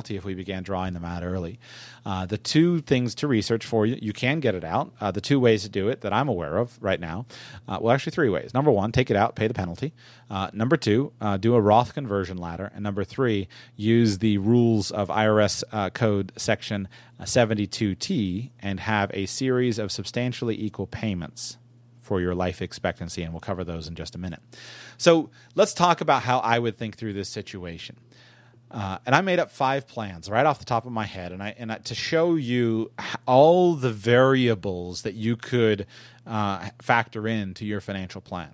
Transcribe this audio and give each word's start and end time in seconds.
if 0.00 0.24
we 0.24 0.34
began 0.34 0.62
drawing 0.62 0.94
them 0.94 1.04
out 1.04 1.22
early. 1.22 1.58
Uh, 2.04 2.26
the 2.26 2.38
two 2.38 2.80
things 2.80 3.14
to 3.16 3.28
research 3.28 3.64
for 3.64 3.86
you, 3.86 3.98
you 4.00 4.12
can 4.12 4.40
get 4.40 4.54
it 4.54 4.64
out. 4.64 4.92
Uh, 5.00 5.10
the 5.10 5.20
two 5.20 5.38
ways 5.38 5.62
to 5.62 5.68
do 5.68 5.88
it 5.88 6.00
that 6.00 6.12
I'm 6.12 6.28
aware 6.28 6.56
of 6.56 6.78
right 6.80 7.00
now, 7.00 7.26
uh, 7.68 7.78
well, 7.80 7.94
actually, 7.94 8.12
three 8.12 8.28
ways. 8.28 8.54
Number 8.54 8.70
one, 8.70 8.92
take 8.92 9.10
it 9.10 9.16
out, 9.16 9.34
pay 9.36 9.46
the 9.46 9.54
penalty. 9.54 9.92
Uh, 10.30 10.50
number 10.52 10.76
two, 10.76 11.12
uh, 11.20 11.36
do 11.36 11.54
a 11.54 11.60
Roth 11.60 11.94
conversion 11.94 12.38
ladder. 12.38 12.70
And 12.74 12.82
number 12.82 13.04
three, 13.04 13.48
use 13.76 14.18
the 14.18 14.38
rules 14.38 14.90
of 14.90 15.08
IRS 15.08 15.64
uh, 15.72 15.90
code 15.90 16.32
section 16.36 16.88
72T 17.20 18.50
and 18.60 18.80
have 18.80 19.10
a 19.12 19.26
series 19.26 19.78
of 19.78 19.90
substantially 19.90 20.60
equal 20.60 20.86
payments 20.86 21.58
for 22.00 22.20
your 22.20 22.34
life 22.34 22.62
expectancy. 22.62 23.22
And 23.22 23.32
we'll 23.32 23.40
cover 23.40 23.64
those 23.64 23.86
in 23.86 23.94
just 23.94 24.14
a 24.14 24.18
minute. 24.18 24.40
So 24.96 25.30
let's 25.54 25.74
talk 25.74 26.00
about 26.00 26.22
how 26.22 26.38
I 26.38 26.58
would 26.58 26.78
think 26.78 26.96
through 26.96 27.12
this 27.12 27.28
situation. 27.28 27.96
Uh, 28.70 28.98
and 29.06 29.14
I 29.14 29.22
made 29.22 29.38
up 29.38 29.50
five 29.50 29.88
plans 29.88 30.28
right 30.28 30.44
off 30.44 30.58
the 30.58 30.64
top 30.64 30.84
of 30.84 30.92
my 30.92 31.06
head, 31.06 31.32
and 31.32 31.42
I 31.42 31.54
and 31.58 31.72
I, 31.72 31.78
to 31.78 31.94
show 31.94 32.34
you 32.34 32.90
all 33.26 33.74
the 33.74 33.90
variables 33.90 35.02
that 35.02 35.14
you 35.14 35.36
could 35.36 35.86
uh, 36.26 36.68
factor 36.82 37.26
into 37.26 37.64
your 37.64 37.80
financial 37.80 38.20
plan. 38.20 38.50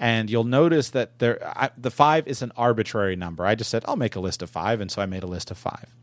And 0.00 0.28
you'll 0.28 0.42
notice 0.42 0.90
that 0.90 1.20
there, 1.20 1.38
I, 1.56 1.70
the 1.78 1.92
five 1.92 2.26
is 2.26 2.42
an 2.42 2.50
arbitrary 2.56 3.14
number. 3.14 3.46
I 3.46 3.54
just 3.54 3.70
said 3.70 3.84
I'll 3.86 3.96
make 3.96 4.16
a 4.16 4.20
list 4.20 4.42
of 4.42 4.50
five, 4.50 4.80
and 4.80 4.90
so 4.90 5.00
I 5.00 5.06
made 5.06 5.22
a 5.22 5.28
list 5.28 5.52
of 5.52 5.58
five. 5.58 5.94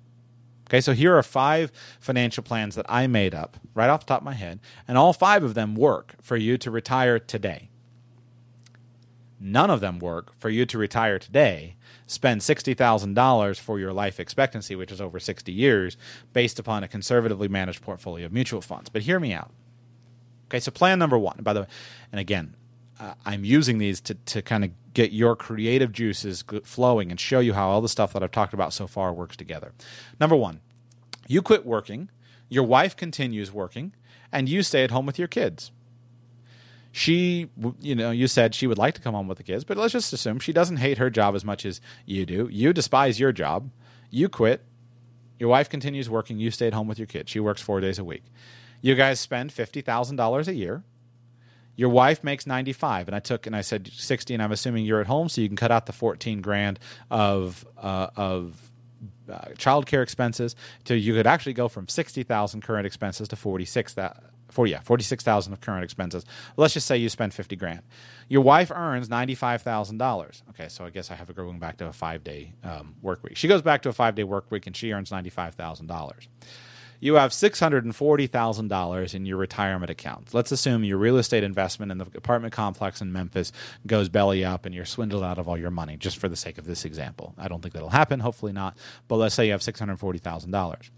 Okay, 0.69 0.79
so 0.79 0.93
here 0.93 1.17
are 1.17 1.23
five 1.23 1.73
financial 1.99 2.43
plans 2.43 2.75
that 2.75 2.85
I 2.87 3.05
made 3.07 3.35
up 3.35 3.57
right 3.73 3.89
off 3.89 4.01
the 4.01 4.05
top 4.05 4.21
of 4.21 4.25
my 4.25 4.33
head, 4.33 4.61
and 4.87 4.97
all 4.97 5.11
five 5.11 5.43
of 5.43 5.55
them 5.55 5.75
work 5.75 6.15
for 6.21 6.37
you 6.37 6.57
to 6.59 6.71
retire 6.71 7.19
today. 7.19 7.70
None 9.43 9.71
of 9.71 9.79
them 9.79 9.97
work 9.97 10.33
for 10.39 10.51
you 10.51 10.67
to 10.67 10.77
retire 10.77 11.17
today 11.17 11.75
spend 12.05 12.41
$60,000 12.41 13.59
for 13.59 13.79
your 13.79 13.91
life 13.91 14.19
expectancy, 14.19 14.75
which 14.75 14.91
is 14.91 15.01
over 15.01 15.19
60 15.19 15.51
years, 15.51 15.97
based 16.31 16.59
upon 16.59 16.83
a 16.83 16.87
conservatively 16.87 17.47
managed 17.47 17.81
portfolio 17.81 18.27
of 18.27 18.31
mutual 18.31 18.61
funds. 18.61 18.89
But 18.89 19.01
hear 19.01 19.19
me 19.19 19.33
out. 19.33 19.49
Okay, 20.45 20.59
so 20.59 20.69
plan 20.69 20.99
number 20.99 21.17
one, 21.17 21.39
by 21.41 21.53
the 21.53 21.61
way, 21.61 21.67
and 22.11 22.19
again, 22.19 22.55
uh, 22.99 23.13
I'm 23.25 23.43
using 23.43 23.79
these 23.79 23.99
to, 24.01 24.13
to 24.13 24.43
kind 24.43 24.63
of 24.63 24.71
get 24.93 25.11
your 25.11 25.35
creative 25.35 25.91
juices 25.91 26.43
flowing 26.63 27.09
and 27.09 27.19
show 27.19 27.39
you 27.39 27.53
how 27.53 27.69
all 27.69 27.81
the 27.81 27.89
stuff 27.89 28.13
that 28.13 28.21
I've 28.21 28.31
talked 28.31 28.53
about 28.53 28.73
so 28.73 28.85
far 28.85 29.11
works 29.11 29.35
together. 29.37 29.71
Number 30.19 30.35
one, 30.35 30.59
you 31.27 31.41
quit 31.41 31.65
working, 31.65 32.11
your 32.47 32.63
wife 32.63 32.95
continues 32.95 33.51
working, 33.51 33.93
and 34.31 34.47
you 34.47 34.61
stay 34.61 34.83
at 34.83 34.91
home 34.91 35.07
with 35.07 35.17
your 35.17 35.29
kids 35.29 35.71
she 36.91 37.49
you 37.79 37.95
know 37.95 38.11
you 38.11 38.27
said 38.27 38.53
she 38.53 38.67
would 38.67 38.77
like 38.77 38.93
to 38.93 39.01
come 39.01 39.13
home 39.13 39.27
with 39.27 39.37
the 39.37 39.43
kids 39.43 39.63
but 39.63 39.77
let's 39.77 39.93
just 39.93 40.11
assume 40.11 40.39
she 40.39 40.51
doesn't 40.51 40.77
hate 40.77 40.97
her 40.97 41.09
job 41.09 41.35
as 41.35 41.45
much 41.45 41.65
as 41.65 41.79
you 42.05 42.25
do. 42.25 42.49
You 42.51 42.73
despise 42.73 43.19
your 43.19 43.31
job. 43.31 43.69
You 44.09 44.29
quit. 44.29 44.63
Your 45.39 45.49
wife 45.49 45.69
continues 45.69 46.09
working. 46.09 46.37
You 46.37 46.51
stay 46.51 46.67
at 46.67 46.73
home 46.73 46.87
with 46.87 46.99
your 46.99 47.07
kids. 47.07 47.31
She 47.31 47.39
works 47.39 47.61
four 47.61 47.79
days 47.79 47.97
a 47.97 48.03
week. 48.03 48.23
You 48.81 48.95
guys 48.95 49.19
spend 49.19 49.51
$50000 49.51 50.47
a 50.47 50.53
year. 50.53 50.83
Your 51.75 51.89
wife 51.89 52.23
makes 52.23 52.45
95 52.45 53.07
and 53.07 53.15
i 53.15 53.19
took 53.19 53.47
and 53.47 53.55
i 53.55 53.61
said 53.61 53.87
60 53.87 54.33
and 54.33 54.43
i'm 54.43 54.51
assuming 54.51 54.85
you're 54.85 55.01
at 55.01 55.07
home 55.07 55.29
so 55.29 55.41
you 55.41 55.47
can 55.47 55.55
cut 55.55 55.71
out 55.71 55.85
the 55.85 55.93
14 55.93 56.41
grand 56.41 56.77
of 57.09 57.65
uh, 57.77 58.07
of 58.15 58.71
uh, 59.31 59.45
child 59.57 59.85
care 59.85 60.03
expenses 60.03 60.55
to 60.83 60.95
you 60.95 61.13
could 61.13 61.25
actually 61.25 61.53
go 61.53 61.67
from 61.67 61.87
60,000 61.87 62.61
current 62.61 62.85
expenses 62.85 63.27
to 63.29 63.35
46 63.35 63.93
that 63.95 64.21
for 64.51 64.67
yeah, 64.67 64.81
forty 64.81 65.03
six 65.03 65.23
thousand 65.23 65.53
of 65.53 65.61
current 65.61 65.83
expenses. 65.83 66.25
Let's 66.57 66.73
just 66.73 66.87
say 66.87 66.97
you 66.97 67.09
spend 67.09 67.33
fifty 67.33 67.55
grand. 67.55 67.81
Your 68.29 68.41
wife 68.41 68.71
earns 68.73 69.09
ninety 69.09 69.35
five 69.35 69.61
thousand 69.61 69.97
dollars. 69.97 70.43
Okay, 70.49 70.67
so 70.67 70.85
I 70.85 70.89
guess 70.89 71.11
I 71.11 71.15
have 71.15 71.27
to 71.27 71.33
go 71.33 71.51
back 71.53 71.77
to 71.77 71.87
a 71.87 71.93
five 71.93 72.23
day 72.23 72.53
um, 72.63 72.95
work 73.01 73.23
week. 73.23 73.37
She 73.37 73.47
goes 73.47 73.61
back 73.61 73.81
to 73.83 73.89
a 73.89 73.93
five 73.93 74.15
day 74.15 74.23
work 74.23 74.51
week 74.51 74.67
and 74.67 74.75
she 74.75 74.91
earns 74.91 75.11
ninety 75.11 75.29
five 75.29 75.55
thousand 75.55 75.87
dollars. 75.87 76.27
You 77.01 77.15
have 77.15 77.33
six 77.33 77.59
hundred 77.59 77.83
and 77.83 77.95
forty 77.95 78.27
thousand 78.27 78.67
dollars 78.67 79.13
in 79.15 79.25
your 79.25 79.37
retirement 79.37 79.89
account. 79.89 80.33
Let's 80.33 80.51
assume 80.51 80.83
your 80.83 80.99
real 80.99 81.17
estate 81.17 81.43
investment 81.43 81.91
in 81.91 81.97
the 81.97 82.05
apartment 82.15 82.53
complex 82.53 83.01
in 83.01 83.11
Memphis 83.11 83.51
goes 83.87 84.07
belly 84.07 84.45
up 84.45 84.65
and 84.67 84.73
you're 84.73 84.85
swindled 84.85 85.23
out 85.23 85.39
of 85.39 85.49
all 85.49 85.57
your 85.57 85.71
money. 85.71 85.97
Just 85.97 86.17
for 86.17 86.29
the 86.29 86.35
sake 86.35 86.59
of 86.59 86.65
this 86.65 86.85
example, 86.85 87.33
I 87.39 87.47
don't 87.47 87.61
think 87.61 87.73
that'll 87.73 87.89
happen. 87.89 88.19
Hopefully 88.19 88.53
not. 88.53 88.77
But 89.07 89.15
let's 89.15 89.33
say 89.33 89.47
you 89.47 89.51
have 89.51 89.63
six 89.63 89.79
hundred 89.79 89.97
forty 89.97 90.19
thousand 90.19 90.51
dollars. 90.51 90.91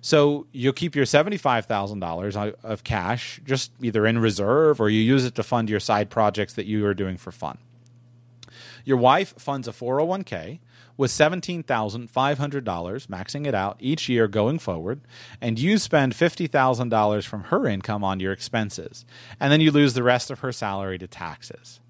So 0.00 0.46
you'll 0.52 0.72
keep 0.72 0.96
your 0.96 1.04
$75,000 1.04 2.54
of 2.62 2.84
cash 2.84 3.38
just 3.44 3.70
either 3.82 4.06
in 4.06 4.18
reserve 4.18 4.80
or 4.80 4.88
you 4.88 5.02
use 5.02 5.26
it 5.26 5.34
to 5.34 5.42
fund 5.42 5.68
your 5.68 5.80
side 5.80 6.08
projects 6.08 6.54
that 6.54 6.64
you 6.64 6.86
are 6.86 6.94
doing 6.94 7.18
for 7.18 7.30
fun. 7.30 7.58
Your 8.84 8.96
wife 8.96 9.34
funds 9.38 9.68
a 9.68 9.72
401k 9.72 10.60
with 11.00 11.10
$17,500, 11.12 12.06
maxing 13.06 13.46
it 13.46 13.54
out 13.54 13.78
each 13.80 14.06
year 14.06 14.28
going 14.28 14.58
forward, 14.58 15.00
and 15.40 15.58
you 15.58 15.78
spend 15.78 16.12
$50,000 16.12 17.24
from 17.26 17.44
her 17.44 17.66
income 17.66 18.04
on 18.04 18.20
your 18.20 18.32
expenses. 18.32 19.06
And 19.40 19.50
then 19.50 19.62
you 19.62 19.70
lose 19.70 19.94
the 19.94 20.02
rest 20.02 20.30
of 20.30 20.40
her 20.40 20.52
salary 20.52 20.98
to 20.98 21.06
taxes. 21.06 21.80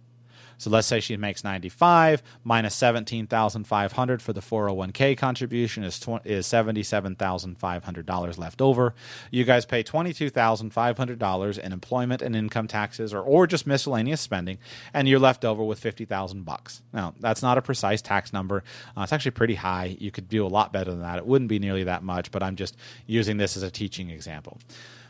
So 0.61 0.69
let's 0.69 0.87
say 0.87 1.01
she 1.01 1.17
makes 1.17 1.43
95 1.43 2.23
minus 2.45 2.75
17,500 2.75 4.21
for 4.21 4.35
the 4.35 4.43
401k 4.43 5.17
contribution 5.17 5.85
is 5.85 5.99
tw- 5.99 6.21
is 6.23 6.47
$77,500 6.47 8.39
left 8.39 8.61
over. 8.61 8.95
You 9.31 9.45
guys 9.45 9.65
pay 9.65 9.83
$22,500 9.83 11.59
in 11.59 11.73
employment 11.73 12.21
and 12.21 12.37
income 12.37 12.69
taxes 12.69 13.15
or 13.15 13.23
or 13.23 13.47
just 13.47 13.67
miscellaneous 13.67 14.21
spending 14.21 14.59
and 14.93 15.09
you're 15.09 15.19
left 15.19 15.47
over 15.47 15.65
with 15.65 15.79
50,000 15.79 16.45
bucks. 16.45 16.83
Now, 16.93 17.15
that's 17.19 17.41
not 17.41 17.57
a 17.57 17.63
precise 17.63 18.03
tax 18.03 18.35
number. 18.35 18.63
Uh, 18.95 19.01
it's 19.01 19.15
actually 19.15 19.31
pretty 19.31 19.55
high. 19.55 19.97
You 19.99 20.11
could 20.11 20.29
do 20.29 20.45
a 20.45 20.49
lot 20.49 20.75
better 20.75 20.91
than 20.91 21.01
that. 21.01 21.17
It 21.17 21.25
wouldn't 21.25 21.49
be 21.49 21.59
nearly 21.59 21.85
that 21.85 22.03
much, 22.03 22.31
but 22.31 22.43
I'm 22.43 22.57
just 22.57 22.77
using 23.07 23.39
this 23.39 23.57
as 23.57 23.63
a 23.63 23.71
teaching 23.71 24.11
example. 24.11 24.59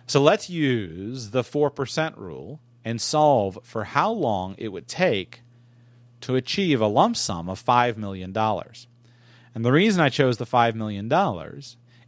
So 0.06 0.22
let's 0.22 0.48
use 0.48 1.30
the 1.30 1.42
4% 1.42 2.16
rule 2.16 2.60
and 2.84 3.00
solve 3.00 3.58
for 3.62 3.84
how 3.84 4.10
long 4.10 4.54
it 4.58 4.68
would 4.68 4.88
take 4.88 5.42
to 6.22 6.36
achieve 6.36 6.80
a 6.80 6.86
lump 6.86 7.16
sum 7.16 7.48
of 7.48 7.64
$5 7.64 7.96
million. 7.96 8.36
And 9.54 9.64
the 9.64 9.72
reason 9.72 10.00
I 10.00 10.08
chose 10.08 10.36
the 10.36 10.46
$5 10.46 10.74
million 10.74 11.10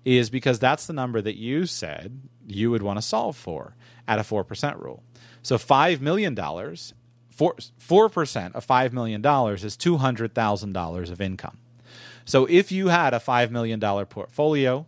is 0.04 0.30
because 0.30 0.58
that's 0.58 0.86
the 0.86 0.92
number 0.92 1.20
that 1.20 1.36
you 1.36 1.66
said 1.66 2.20
you 2.46 2.70
would 2.70 2.82
want 2.82 2.98
to 2.98 3.02
solve 3.02 3.36
for 3.36 3.76
at 4.06 4.18
a 4.18 4.22
4% 4.22 4.80
rule. 4.80 5.02
So 5.42 5.56
$5 5.56 6.00
million, 6.00 6.36
4, 6.36 6.76
4% 7.30 8.54
of 8.54 8.66
$5 8.66 8.92
million 8.92 9.20
is 9.20 9.76
$200,000 9.76 11.10
of 11.10 11.20
income. 11.20 11.58
So 12.24 12.46
if 12.46 12.70
you 12.70 12.88
had 12.88 13.14
a 13.14 13.18
$5 13.18 13.50
million 13.50 13.80
portfolio, 14.06 14.86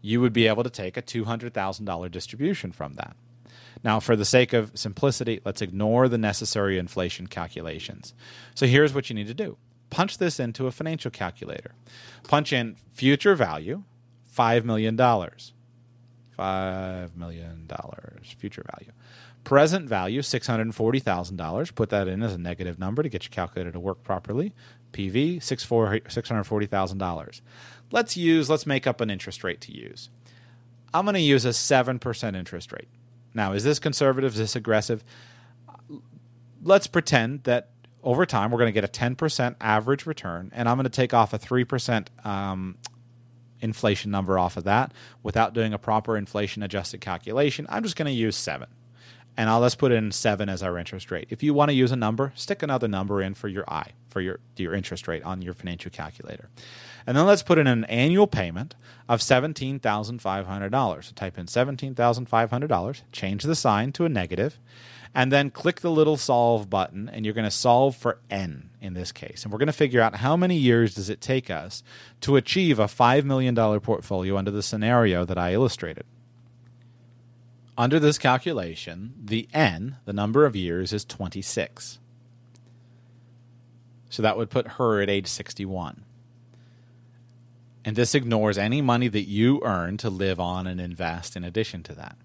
you 0.00 0.20
would 0.20 0.32
be 0.32 0.46
able 0.46 0.62
to 0.62 0.70
take 0.70 0.96
a 0.96 1.02
$200,000 1.02 2.10
distribution 2.10 2.72
from 2.72 2.94
that. 2.94 3.16
Now, 3.84 4.00
for 4.00 4.16
the 4.16 4.24
sake 4.24 4.54
of 4.54 4.72
simplicity, 4.74 5.40
let's 5.44 5.60
ignore 5.60 6.08
the 6.08 6.18
necessary 6.18 6.78
inflation 6.78 7.26
calculations. 7.26 8.14
So 8.54 8.66
here's 8.66 8.94
what 8.94 9.10
you 9.10 9.14
need 9.14 9.28
to 9.28 9.34
do 9.34 9.56
punch 9.90 10.18
this 10.18 10.40
into 10.40 10.66
a 10.66 10.72
financial 10.72 11.10
calculator. 11.10 11.72
Punch 12.26 12.52
in 12.52 12.76
future 12.92 13.36
value, 13.36 13.84
$5 14.36 14.64
million. 14.64 14.96
$5 14.96 17.16
million 17.16 17.70
future 18.36 18.64
value. 18.76 18.90
Present 19.44 19.88
value, 19.88 20.20
$640,000. 20.20 21.74
Put 21.74 21.90
that 21.90 22.08
in 22.08 22.22
as 22.22 22.34
a 22.34 22.38
negative 22.38 22.78
number 22.78 23.02
to 23.04 23.08
get 23.08 23.24
your 23.24 23.30
calculator 23.30 23.70
to 23.70 23.78
work 23.78 24.02
properly. 24.02 24.52
PV, 24.92 25.36
$640,000. 25.36 27.40
Let's 27.92 28.16
use, 28.16 28.50
let's 28.50 28.66
make 28.66 28.88
up 28.88 29.00
an 29.00 29.10
interest 29.10 29.44
rate 29.44 29.60
to 29.60 29.72
use. 29.72 30.10
I'm 30.92 31.04
going 31.04 31.14
to 31.14 31.20
use 31.20 31.44
a 31.44 31.50
7% 31.50 32.36
interest 32.36 32.72
rate. 32.72 32.88
Now, 33.34 33.52
is 33.52 33.64
this 33.64 33.78
conservative? 33.78 34.32
Is 34.32 34.38
this 34.38 34.56
aggressive? 34.56 35.04
Let's 36.62 36.86
pretend 36.86 37.44
that 37.44 37.70
over 38.02 38.24
time 38.24 38.50
we're 38.50 38.58
going 38.58 38.72
to 38.72 38.80
get 38.80 38.84
a 38.84 38.88
10% 38.88 39.56
average 39.60 40.06
return, 40.06 40.50
and 40.54 40.68
I'm 40.68 40.76
going 40.76 40.84
to 40.84 40.90
take 40.90 41.12
off 41.12 41.32
a 41.32 41.38
3% 41.38 42.06
um, 42.24 42.78
inflation 43.60 44.10
number 44.10 44.38
off 44.38 44.56
of 44.56 44.64
that 44.64 44.92
without 45.22 45.54
doing 45.54 45.72
a 45.72 45.78
proper 45.78 46.16
inflation 46.16 46.62
adjusted 46.62 47.00
calculation. 47.00 47.66
I'm 47.68 47.82
just 47.82 47.96
going 47.96 48.06
to 48.06 48.12
use 48.12 48.36
7 48.36 48.68
and 49.36 49.50
I'll 49.50 49.60
let's 49.60 49.74
put 49.74 49.92
in 49.92 50.12
seven 50.12 50.48
as 50.48 50.62
our 50.62 50.78
interest 50.78 51.10
rate. 51.10 51.26
If 51.30 51.42
you 51.42 51.54
want 51.54 51.70
to 51.70 51.74
use 51.74 51.92
a 51.92 51.96
number, 51.96 52.32
stick 52.34 52.62
another 52.62 52.88
number 52.88 53.20
in 53.20 53.34
for 53.34 53.48
your 53.48 53.64
I 53.68 53.90
for 54.08 54.20
your 54.20 54.38
your 54.56 54.74
interest 54.74 55.08
rate 55.08 55.22
on 55.24 55.42
your 55.42 55.54
financial 55.54 55.90
calculator, 55.90 56.48
and 57.06 57.16
then 57.16 57.26
let's 57.26 57.42
put 57.42 57.58
in 57.58 57.66
an 57.66 57.84
annual 57.84 58.26
payment 58.26 58.74
of 59.08 59.20
seventeen 59.20 59.78
thousand 59.78 60.20
five 60.20 60.46
hundred 60.46 60.70
dollars. 60.70 61.06
So 61.06 61.12
type 61.14 61.38
in 61.38 61.46
seventeen 61.46 61.94
thousand 61.94 62.26
five 62.26 62.50
hundred 62.50 62.68
dollars, 62.68 63.02
change 63.12 63.42
the 63.42 63.56
sign 63.56 63.92
to 63.92 64.04
a 64.04 64.08
negative, 64.08 64.60
and 65.14 65.32
then 65.32 65.50
click 65.50 65.80
the 65.80 65.90
little 65.90 66.16
solve 66.16 66.70
button, 66.70 67.08
and 67.08 67.24
you're 67.24 67.34
going 67.34 67.44
to 67.44 67.50
solve 67.50 67.96
for 67.96 68.18
n 68.30 68.70
in 68.80 68.94
this 68.94 69.12
case, 69.12 69.42
and 69.42 69.52
we're 69.52 69.58
going 69.58 69.66
to 69.66 69.72
figure 69.72 70.00
out 70.00 70.16
how 70.16 70.36
many 70.36 70.56
years 70.56 70.94
does 70.94 71.08
it 71.08 71.20
take 71.20 71.50
us 71.50 71.82
to 72.20 72.36
achieve 72.36 72.78
a 72.78 72.86
five 72.86 73.24
million 73.24 73.54
dollar 73.54 73.80
portfolio 73.80 74.36
under 74.36 74.50
the 74.50 74.62
scenario 74.62 75.24
that 75.24 75.38
I 75.38 75.54
illustrated. 75.54 76.04
Under 77.76 77.98
this 77.98 78.18
calculation, 78.18 79.14
the 79.22 79.48
n, 79.52 79.96
the 80.04 80.12
number 80.12 80.46
of 80.46 80.54
years, 80.54 80.92
is 80.92 81.04
26. 81.04 81.98
So 84.08 84.22
that 84.22 84.36
would 84.36 84.50
put 84.50 84.72
her 84.72 85.02
at 85.02 85.10
age 85.10 85.26
61. 85.26 86.04
And 87.84 87.96
this 87.96 88.14
ignores 88.14 88.56
any 88.56 88.80
money 88.80 89.08
that 89.08 89.28
you 89.28 89.60
earn 89.64 89.96
to 89.98 90.08
live 90.08 90.38
on 90.38 90.66
and 90.66 90.80
invest 90.80 91.36
in 91.36 91.42
addition 91.42 91.82
to 91.84 91.94
that. 91.94 92.16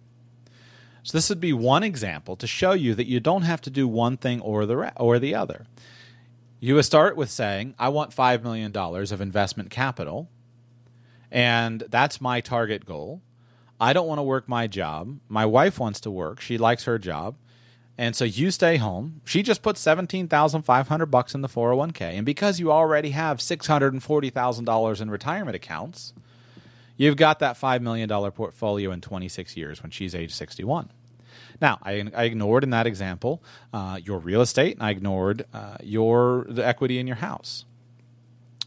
So 1.03 1.17
this 1.17 1.29
would 1.29 1.39
be 1.39 1.53
one 1.53 1.83
example 1.83 2.35
to 2.35 2.45
show 2.45 2.73
you 2.73 2.93
that 2.93 3.07
you 3.07 3.19
don't 3.19 3.41
have 3.41 3.61
to 3.61 3.69
do 3.69 3.87
one 3.87 4.17
thing 4.17 4.41
or 4.41 4.65
the 4.65 4.93
or 5.01 5.17
the 5.17 5.33
other. 5.33 5.65
You 6.59 6.75
would 6.75 6.85
start 6.85 7.15
with 7.15 7.31
saying, 7.31 7.73
"I 7.79 7.89
want 7.89 8.13
5 8.13 8.43
million 8.43 8.71
dollars 8.71 9.11
of 9.11 9.19
investment 9.19 9.69
capital." 9.71 10.29
And 11.31 11.83
that's 11.89 12.21
my 12.21 12.41
target 12.41 12.85
goal. 12.85 13.21
I 13.79 13.93
don't 13.93 14.07
want 14.07 14.19
to 14.19 14.23
work 14.23 14.49
my 14.49 14.67
job. 14.67 15.19
My 15.29 15.45
wife 15.45 15.79
wants 15.79 15.99
to 16.01 16.11
work. 16.11 16.41
She 16.41 16.57
likes 16.57 16.83
her 16.83 16.99
job. 16.99 17.35
And 17.97 18.15
so 18.15 18.23
you 18.23 18.49
stay 18.51 18.77
home. 18.77 19.21
She 19.25 19.43
just 19.43 19.61
put 19.61 19.77
17,500 19.77 21.05
bucks 21.07 21.35
in 21.35 21.41
the 21.41 21.49
401k. 21.49 22.01
And 22.01 22.25
because 22.25 22.59
you 22.59 22.71
already 22.71 23.09
have 23.11 23.39
$640,000 23.39 25.01
in 25.01 25.11
retirement 25.11 25.55
accounts, 25.55 26.13
you've 26.95 27.17
got 27.17 27.39
that 27.39 27.59
$5 27.59 27.81
million 27.81 28.07
portfolio 28.31 28.91
in 28.91 29.01
26 29.01 29.57
years 29.57 29.83
when 29.83 29.91
she's 29.91 30.15
age 30.15 30.33
61. 30.33 30.91
Now, 31.61 31.79
I, 31.83 32.05
I 32.15 32.23
ignored 32.23 32.63
in 32.63 32.69
that 32.69 32.87
example 32.87 33.43
uh, 33.73 33.99
your 34.03 34.19
real 34.19 34.41
estate, 34.41 34.75
and 34.75 34.83
I 34.83 34.91
ignored 34.91 35.45
uh, 35.53 35.77
your 35.83 36.45
the 36.47 36.65
equity 36.65 36.99
in 36.99 37.07
your 37.07 37.17
house. 37.17 37.65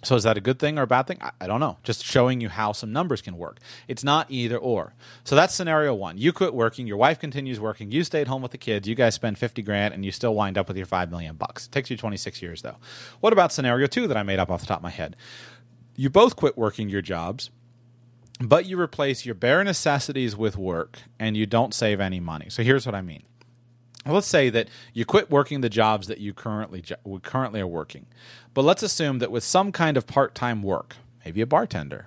So 0.05 0.17
is 0.17 0.25
that 0.25 0.37
a 0.37 0.41
good 0.41 0.59
thing 0.59 0.79
or 0.79 0.83
a 0.83 0.87
bad 0.87 1.07
thing? 1.07 1.19
I, 1.41 1.47
don't 1.47 1.61
know. 1.61 1.79
Just 1.85 2.05
showing 2.05 2.41
you 2.41 2.49
how 2.49 2.73
some 2.73 2.93
numbers 2.93 3.23
can 3.23 3.39
work. 3.39 3.59
It's 3.87 4.03
not 4.03 4.27
either 4.31 4.57
or. 4.57 4.95
So 5.23 5.37
that's 5.37 5.55
scenario 5.55 5.95
one. 5.95 6.19
You 6.19 6.33
quit 6.33 6.55
working, 6.55 6.89
your 6.89 6.97
wife 6.97 7.21
continues 7.21 7.61
working, 7.61 7.93
you 7.93 8.03
stay 8.03 8.21
at 8.21 8.27
home 8.27 8.43
with 8.43 8.51
the 8.51 8.59
kids, 8.59 8.89
you 8.89 8.97
guys 8.97 9.15
spend 9.15 9.39
50 9.39 9.63
grand 9.63 9.95
and 9.95 10.05
you 10.05 10.11
still 10.11 10.35
wind 10.35 10.59
up 10.59 10.67
with 10.67 10.77
your 10.77 10.87
5 10.87 11.11
million 11.11 11.37
bucks. 11.37 11.67
It 11.67 11.73
takes 11.73 11.89
you 11.89 11.97
26 11.97 12.43
years 12.43 12.63
though. 12.63 12.77
What 13.21 13.33
about 13.33 13.53
scenario 13.53 13.87
two 13.87 14.09
that 14.09 14.17
I 14.17 14.25
made 14.25 14.41
up 14.41 14.51
off 14.51 14.61
the 14.61 14.67
top 14.67 14.79
of 14.79 14.83
my 14.83 14.91
head? 14.91 15.15
You 15.95 16.11
both 16.11 16.35
quit 16.35 16.59
working 16.59 16.89
your 16.89 17.03
jobs, 17.03 17.51
but 18.41 18.67
you 18.67 18.81
replace 18.81 19.25
your 19.25 19.37
bare 19.37 19.63
necessities 19.63 20.37
with 20.37 20.57
work 20.57 20.99
and 21.21 21.37
you 21.37 21.47
don't 21.47 21.73
save 21.73 22.01
any 22.01 22.19
money. 22.19 22.47
So 22.49 22.65
here's 22.65 22.87
what 22.87 22.95
I 22.97 23.03
mean 23.03 23.23
let's 24.07 24.27
say 24.27 24.51
that 24.51 24.69
you 24.93 25.05
quit 25.05 25.31
working 25.31 25.61
the 25.61 25.69
jobs 25.69 26.07
that 26.09 26.19
you 26.19 26.33
currently 26.33 26.85
currently 27.23 27.61
are 27.61 27.67
working. 27.67 28.07
But 28.55 28.65
let's 28.65 28.83
assume 28.83 29.19
that 29.21 29.31
with 29.31 29.45
some 29.45 29.73
kind 29.73 29.97
of 29.97 30.07
part-time 30.07 30.63
work 30.63 30.97
maybe 31.25 31.41
a 31.41 31.47
bartender 31.47 32.07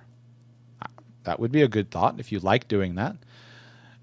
uh, 0.82 0.88
that 1.24 1.40
would 1.40 1.52
be 1.52 1.62
a 1.62 1.68
good 1.68 1.90
thought 1.90 2.20
if 2.20 2.30
you 2.30 2.38
like 2.38 2.68
doing 2.68 2.94
that. 2.96 3.16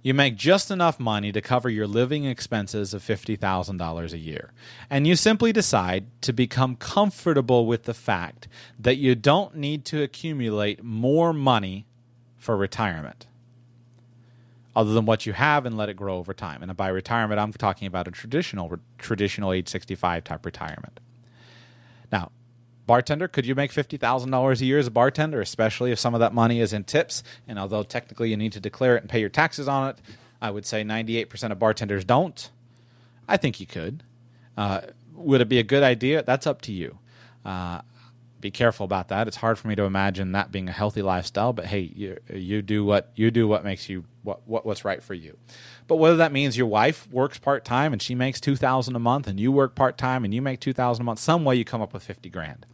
You 0.02 0.14
make 0.14 0.36
just 0.36 0.70
enough 0.70 1.00
money 1.00 1.32
to 1.32 1.42
cover 1.42 1.70
your 1.70 1.88
living 1.88 2.26
expenses 2.26 2.94
of 2.94 3.02
$50,000 3.02 4.12
a 4.12 4.18
year. 4.18 4.52
And 4.90 5.08
you 5.08 5.16
simply 5.16 5.54
decide 5.54 6.08
to 6.24 6.34
become 6.34 6.76
comfortable 6.76 7.66
with 7.66 7.84
the 7.84 7.94
fact 7.94 8.50
that 8.78 8.98
you 8.98 9.16
don't 9.16 9.56
need 9.56 9.86
to 9.86 10.04
accumulate 10.04 10.84
more 10.84 11.32
money 11.32 11.86
for 12.38 12.58
retirement 12.58 13.28
other 14.76 14.94
than 14.94 15.06
what 15.06 15.26
you 15.26 15.34
have 15.34 15.66
and 15.66 15.78
let 15.78 15.90
it 15.90 15.96
grow 15.96 16.18
over 16.18 16.34
time. 16.34 16.64
And 16.64 16.76
by 16.76 16.88
retirement, 16.88 17.40
I'm 17.40 17.54
talking 17.54 17.88
about 17.88 18.08
a 18.08 18.12
traditional 18.12 18.80
traditional 18.98 19.54
age 19.54 19.68
65 19.70 20.24
type 20.24 20.46
retirement. 20.46 21.00
Now, 22.12 22.32
bartender, 22.86 23.28
could 23.28 23.46
you 23.46 23.56
make 23.56 23.72
$50,000 23.72 24.62
a 24.62 24.66
year 24.66 24.80
as 24.80 24.88
a 24.88 24.92
bartender, 24.92 25.42
especially 25.42 25.92
if 25.92 26.00
some 26.00 26.14
of 26.14 26.20
that 26.20 26.34
money 26.34 26.60
is 26.60 26.74
in 26.74 26.84
tips? 26.84 27.24
And 27.48 27.60
although 27.60 27.84
technically 27.84 28.30
you 28.30 28.38
need 28.38 28.54
to 28.54 28.60
declare 28.60 28.96
it 28.96 29.02
and 29.02 29.10
pay 29.10 29.20
your 29.20 29.30
taxes 29.30 29.68
on 29.68 29.90
it, 29.90 29.98
I 30.42 30.52
would 30.52 30.66
say 30.66 30.84
98% 30.84 31.52
of 31.52 31.60
bartenders 31.60 32.04
don't. 32.04 32.50
I 33.28 33.38
think 33.38 33.60
you 33.60 33.66
could. 33.66 34.04
Uh, 34.58 34.82
would 35.14 35.42
it 35.42 35.50
be 35.50 35.60
a 35.60 35.64
good 35.64 35.84
idea? 35.84 36.24
That's 36.24 36.46
up 36.46 36.62
to 36.64 36.74
you. 36.74 37.00
Uh, 37.46 37.82
be 38.44 38.52
careful 38.52 38.84
about 38.84 39.08
that. 39.08 39.28
It's 39.28 39.38
hard 39.38 39.58
for 39.58 39.68
me 39.68 39.76
to 39.76 39.84
imagine 39.84 40.34
that 40.34 40.52
being 40.52 40.70
a 40.70 40.74
healthy 40.74 41.02
lifestyle. 41.02 41.54
But 41.54 41.66
hey, 41.66 41.80
you 41.96 42.18
you 42.32 42.62
do 42.62 42.86
what 42.86 43.12
you 43.16 43.32
do 43.32 43.48
what 43.48 43.64
makes 43.64 43.90
you 43.90 44.04
what, 44.22 44.46
what 44.46 44.66
what's 44.66 44.86
right 44.86 45.02
for 45.02 45.16
you. 45.16 45.38
But 45.88 45.96
whether 45.96 46.18
that 46.18 46.32
means 46.32 46.58
your 46.58 46.68
wife 46.68 47.10
works 47.10 47.40
part 47.40 47.66
time 47.66 47.94
and 47.94 48.02
she 48.02 48.14
makes 48.14 48.40
two 48.40 48.56
thousand 48.56 48.96
a 48.96 49.00
month, 49.00 49.28
and 49.28 49.40
you 49.40 49.52
work 49.52 49.74
part 49.74 49.98
time 49.98 50.24
and 50.24 50.34
you 50.34 50.42
make 50.42 50.60
two 50.60 50.74
thousand 50.74 51.02
a 51.02 51.06
month, 51.06 51.20
some 51.20 51.44
way 51.46 51.56
you 51.56 51.66
come 51.66 51.82
up 51.82 51.94
with 51.94 52.04
fifty 52.04 52.30
grand. 52.30 52.66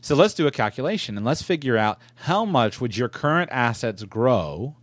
So 0.00 0.14
let's 0.14 0.34
do 0.34 0.46
a 0.46 0.50
calculation 0.50 1.16
and 1.16 1.24
let's 1.24 1.40
figure 1.40 1.78
out 1.78 1.98
how 2.16 2.44
much 2.44 2.78
would 2.78 2.94
your 2.94 3.08
current 3.08 3.50
assets 3.50 4.02
grow 4.02 4.76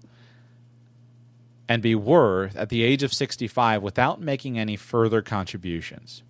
and 1.70 1.84
be 1.84 1.94
worth 1.94 2.56
at 2.56 2.70
the 2.70 2.82
age 2.82 3.04
of 3.04 3.14
65 3.14 3.84
without 3.84 4.20
making 4.20 4.58
any 4.58 4.76
further 4.76 5.22
contributions. 5.22 6.24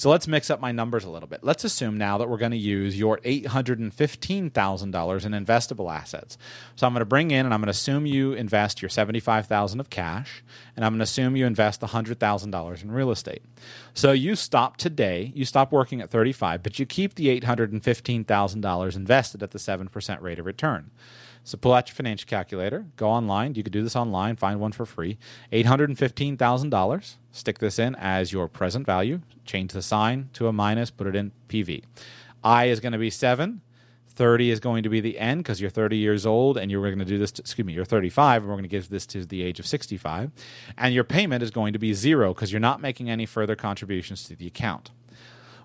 So 0.00 0.08
let's 0.08 0.26
mix 0.26 0.48
up 0.48 0.62
my 0.62 0.72
numbers 0.72 1.04
a 1.04 1.10
little 1.10 1.28
bit. 1.28 1.44
Let's 1.44 1.62
assume 1.62 1.98
now 1.98 2.16
that 2.16 2.30
we're 2.30 2.38
going 2.38 2.52
to 2.52 2.56
use 2.56 2.98
your 2.98 3.18
$815,000 3.18 5.26
in 5.26 5.44
investable 5.44 5.94
assets. 5.94 6.38
So 6.74 6.86
I'm 6.86 6.94
going 6.94 7.02
to 7.02 7.04
bring 7.04 7.32
in 7.32 7.44
and 7.44 7.52
I'm 7.52 7.60
going 7.60 7.66
to 7.66 7.72
assume 7.72 8.06
you 8.06 8.32
invest 8.32 8.80
your 8.80 8.88
75,000 8.88 9.78
of 9.78 9.90
cash 9.90 10.42
and 10.74 10.86
I'm 10.86 10.92
going 10.92 11.00
to 11.00 11.04
assume 11.04 11.36
you 11.36 11.44
invest 11.44 11.82
$100,000 11.82 12.82
in 12.82 12.90
real 12.90 13.10
estate. 13.10 13.42
So 13.92 14.12
you 14.12 14.36
stop 14.36 14.78
today, 14.78 15.32
you 15.34 15.44
stop 15.44 15.70
working 15.70 16.00
at 16.00 16.08
35, 16.08 16.62
but 16.62 16.78
you 16.78 16.86
keep 16.86 17.16
the 17.16 17.38
$815,000 17.38 18.96
invested 18.96 19.42
at 19.42 19.50
the 19.50 19.58
7% 19.58 20.22
rate 20.22 20.38
of 20.38 20.46
return. 20.46 20.90
So 21.44 21.56
pull 21.56 21.72
out 21.72 21.88
your 21.88 21.94
financial 21.94 22.28
calculator, 22.28 22.86
go 22.96 23.08
online. 23.08 23.54
You 23.54 23.62
could 23.62 23.72
do 23.72 23.82
this 23.82 23.96
online, 23.96 24.36
find 24.36 24.60
one 24.60 24.72
for 24.72 24.86
free. 24.86 25.18
$815,000. 25.52 27.14
Stick 27.32 27.58
this 27.58 27.78
in 27.78 27.94
as 27.96 28.32
your 28.32 28.48
present 28.48 28.86
value. 28.86 29.20
Change 29.44 29.72
the 29.72 29.82
sign 29.82 30.28
to 30.34 30.46
a 30.48 30.52
minus, 30.52 30.90
put 30.90 31.06
it 31.06 31.16
in 31.16 31.32
PV. 31.48 31.84
I 32.44 32.66
is 32.66 32.80
going 32.80 32.92
to 32.92 32.98
be 32.98 33.10
7. 33.10 33.62
30 34.20 34.50
is 34.50 34.60
going 34.60 34.82
to 34.82 34.90
be 34.90 35.00
the 35.00 35.18
end 35.18 35.42
because 35.42 35.60
you're 35.60 35.70
30 35.70 35.96
years 35.96 36.26
old 36.26 36.58
and 36.58 36.70
you're 36.70 36.82
going 36.82 36.98
to 36.98 37.04
do 37.06 37.16
this, 37.16 37.32
to, 37.32 37.42
excuse 37.42 37.64
me, 37.64 37.72
you're 37.72 37.86
35 37.86 38.42
and 38.42 38.48
we're 38.48 38.54
going 38.54 38.64
to 38.64 38.68
give 38.68 38.90
this 38.90 39.06
to 39.06 39.24
the 39.24 39.42
age 39.42 39.58
of 39.58 39.66
65. 39.66 40.30
And 40.76 40.92
your 40.92 41.04
payment 41.04 41.42
is 41.42 41.50
going 41.50 41.72
to 41.72 41.78
be 41.78 41.94
zero 41.94 42.34
because 42.34 42.52
you're 42.52 42.60
not 42.60 42.82
making 42.82 43.08
any 43.08 43.24
further 43.24 43.56
contributions 43.56 44.24
to 44.24 44.36
the 44.36 44.46
account. 44.46 44.90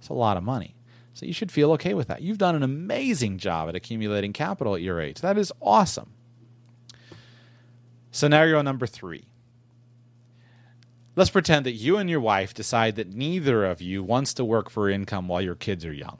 It's 0.00 0.08
a 0.08 0.14
lot 0.14 0.36
of 0.36 0.42
money. 0.42 0.75
So 1.16 1.24
you 1.24 1.32
should 1.32 1.50
feel 1.50 1.72
okay 1.72 1.94
with 1.94 2.08
that. 2.08 2.20
You've 2.20 2.36
done 2.36 2.54
an 2.54 2.62
amazing 2.62 3.38
job 3.38 3.70
at 3.70 3.74
accumulating 3.74 4.34
capital 4.34 4.74
at 4.74 4.82
your 4.82 5.00
age. 5.00 5.22
That 5.22 5.38
is 5.38 5.50
awesome. 5.62 6.12
Scenario 8.10 8.60
number 8.60 8.86
three. 8.86 9.24
Let's 11.14 11.30
pretend 11.30 11.64
that 11.64 11.72
you 11.72 11.96
and 11.96 12.10
your 12.10 12.20
wife 12.20 12.52
decide 12.52 12.96
that 12.96 13.14
neither 13.14 13.64
of 13.64 13.80
you 13.80 14.04
wants 14.04 14.34
to 14.34 14.44
work 14.44 14.68
for 14.68 14.90
income 14.90 15.26
while 15.26 15.40
your 15.40 15.54
kids 15.54 15.86
are 15.86 15.92
young. 15.92 16.18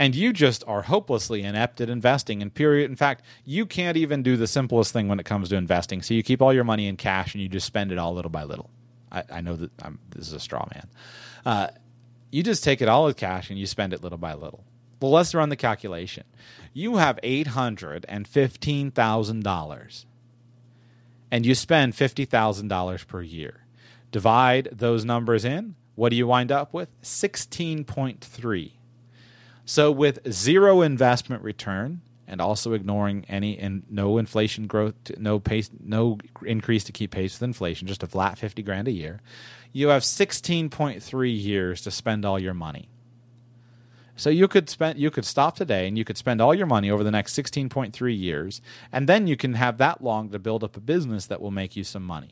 And 0.00 0.16
you 0.16 0.32
just 0.32 0.64
are 0.66 0.82
hopelessly 0.82 1.44
inept 1.44 1.80
at 1.80 1.88
investing. 1.88 2.42
In 2.42 2.50
period, 2.50 2.90
in 2.90 2.96
fact, 2.96 3.24
you 3.44 3.66
can't 3.66 3.96
even 3.96 4.24
do 4.24 4.36
the 4.36 4.48
simplest 4.48 4.92
thing 4.92 5.06
when 5.06 5.20
it 5.20 5.26
comes 5.26 5.50
to 5.50 5.56
investing. 5.56 6.02
So 6.02 6.12
you 6.12 6.24
keep 6.24 6.42
all 6.42 6.52
your 6.52 6.64
money 6.64 6.88
in 6.88 6.96
cash 6.96 7.34
and 7.34 7.42
you 7.42 7.48
just 7.48 7.68
spend 7.68 7.92
it 7.92 7.98
all 7.98 8.14
little 8.14 8.32
by 8.32 8.42
little. 8.42 8.68
I, 9.12 9.22
I 9.30 9.40
know 9.42 9.54
that 9.54 9.70
I'm, 9.80 10.00
this 10.10 10.26
is 10.26 10.32
a 10.32 10.40
straw 10.40 10.66
man. 10.74 10.88
Uh, 11.46 11.68
you 12.30 12.42
just 12.42 12.64
take 12.64 12.82
it 12.82 12.88
all 12.88 13.06
as 13.06 13.14
cash 13.14 13.48
and 13.50 13.58
you 13.58 13.66
spend 13.66 13.92
it 13.92 14.02
little 14.02 14.16
by 14.18 14.32
little. 14.34 14.64
Well, 15.00 15.10
let's 15.10 15.34
run 15.34 15.48
the 15.50 15.56
calculation. 15.56 16.24
You 16.72 16.96
have 16.96 17.20
$815,000 17.22 20.04
and 21.30 21.46
you 21.46 21.54
spend 21.54 21.92
$50,000 21.92 23.06
per 23.06 23.22
year. 23.22 23.60
Divide 24.10 24.68
those 24.72 25.04
numbers 25.04 25.44
in. 25.44 25.76
What 25.94 26.08
do 26.10 26.16
you 26.16 26.26
wind 26.26 26.50
up 26.52 26.72
with? 26.72 26.88
16.3. 27.02 28.72
So, 29.68 29.90
with 29.90 30.32
zero 30.32 30.82
investment 30.82 31.42
return 31.42 32.00
and 32.28 32.40
also 32.40 32.72
ignoring 32.72 33.24
any 33.28 33.58
and 33.58 33.84
no 33.88 34.18
inflation 34.18 34.66
growth, 34.66 34.94
no 35.16 35.38
pace, 35.38 35.70
no 35.82 36.18
increase 36.44 36.84
to 36.84 36.92
keep 36.92 37.10
pace 37.10 37.34
with 37.34 37.42
inflation, 37.42 37.86
just 37.86 38.02
a 38.02 38.06
flat 38.06 38.38
50 38.38 38.62
grand 38.62 38.88
a 38.88 38.92
year, 38.92 39.20
you 39.72 39.88
have 39.88 40.02
16.3 40.02 41.42
years 41.42 41.80
to 41.82 41.90
spend 41.90 42.24
all 42.24 42.38
your 42.38 42.54
money. 42.54 42.88
So 44.16 44.30
you 44.30 44.48
could 44.48 44.70
spend 44.70 44.98
you 44.98 45.10
could 45.10 45.26
stop 45.26 45.56
today 45.56 45.86
and 45.86 45.98
you 45.98 46.04
could 46.04 46.16
spend 46.16 46.40
all 46.40 46.54
your 46.54 46.66
money 46.66 46.90
over 46.90 47.04
the 47.04 47.10
next 47.10 47.36
16.3 47.36 48.18
years 48.18 48.62
and 48.90 49.06
then 49.06 49.26
you 49.26 49.36
can 49.36 49.54
have 49.54 49.76
that 49.78 50.02
long 50.02 50.30
to 50.30 50.38
build 50.38 50.64
up 50.64 50.76
a 50.76 50.80
business 50.80 51.26
that 51.26 51.40
will 51.40 51.50
make 51.50 51.76
you 51.76 51.84
some 51.84 52.02
money. 52.02 52.30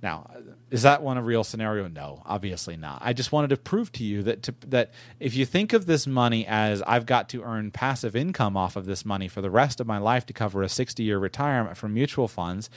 Now, 0.00 0.30
is 0.70 0.82
that 0.82 1.02
one 1.02 1.16
a 1.16 1.22
real 1.22 1.42
scenario? 1.42 1.88
No, 1.88 2.22
obviously 2.24 2.76
not. 2.76 3.00
I 3.04 3.12
just 3.12 3.32
wanted 3.32 3.48
to 3.48 3.56
prove 3.56 3.90
to 3.92 4.04
you 4.04 4.22
that 4.24 4.44
to, 4.44 4.54
that 4.68 4.92
if 5.18 5.34
you 5.34 5.44
think 5.44 5.72
of 5.72 5.86
this 5.86 6.06
money 6.06 6.46
as 6.46 6.82
I've 6.82 7.04
got 7.04 7.28
to 7.30 7.42
earn 7.42 7.72
passive 7.72 8.14
income 8.14 8.56
off 8.56 8.76
of 8.76 8.86
this 8.86 9.04
money 9.04 9.26
for 9.26 9.40
the 9.40 9.50
rest 9.50 9.80
of 9.80 9.86
my 9.86 9.98
life 9.98 10.24
to 10.26 10.32
cover 10.32 10.62
a 10.62 10.68
60 10.68 11.02
year 11.02 11.18
retirement 11.18 11.76
from 11.76 11.94
mutual 11.94 12.28
funds, 12.28 12.70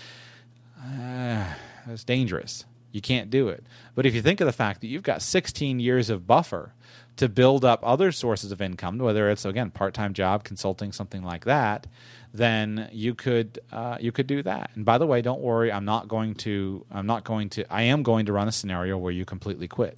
uh, 0.83 1.45
that's 1.85 2.03
dangerous. 2.03 2.65
You 2.91 3.01
can't 3.01 3.29
do 3.29 3.49
it. 3.49 3.63
But 3.93 4.05
if 4.05 4.15
you 4.15 4.21
think 4.21 4.41
of 4.41 4.47
the 4.47 4.51
fact 4.51 4.81
that 4.81 4.87
you've 4.87 5.03
got 5.03 5.21
16 5.21 5.79
years 5.79 6.09
of 6.09 6.25
buffer 6.25 6.73
to 7.17 7.29
build 7.29 7.65
up 7.65 7.79
other 7.83 8.11
sources 8.11 8.51
of 8.51 8.61
income, 8.61 8.97
whether 8.97 9.29
it's 9.29 9.45
again 9.45 9.69
part-time 9.69 10.13
job, 10.13 10.43
consulting, 10.43 10.91
something 10.91 11.23
like 11.23 11.45
that, 11.45 11.87
then 12.33 12.89
you 12.91 13.13
could 13.13 13.59
uh, 13.71 13.97
you 13.99 14.11
could 14.11 14.27
do 14.27 14.41
that. 14.43 14.71
And 14.75 14.85
by 14.85 14.97
the 14.97 15.05
way, 15.05 15.21
don't 15.21 15.41
worry, 15.41 15.71
I'm 15.71 15.85
not 15.85 16.07
going 16.07 16.35
to 16.35 16.85
I'm 16.91 17.05
not 17.05 17.23
going 17.23 17.49
to 17.49 17.65
I 17.71 17.83
am 17.83 18.03
going 18.03 18.25
to 18.25 18.33
run 18.33 18.47
a 18.47 18.51
scenario 18.51 18.97
where 18.97 19.11
you 19.11 19.25
completely 19.25 19.67
quit. 19.67 19.97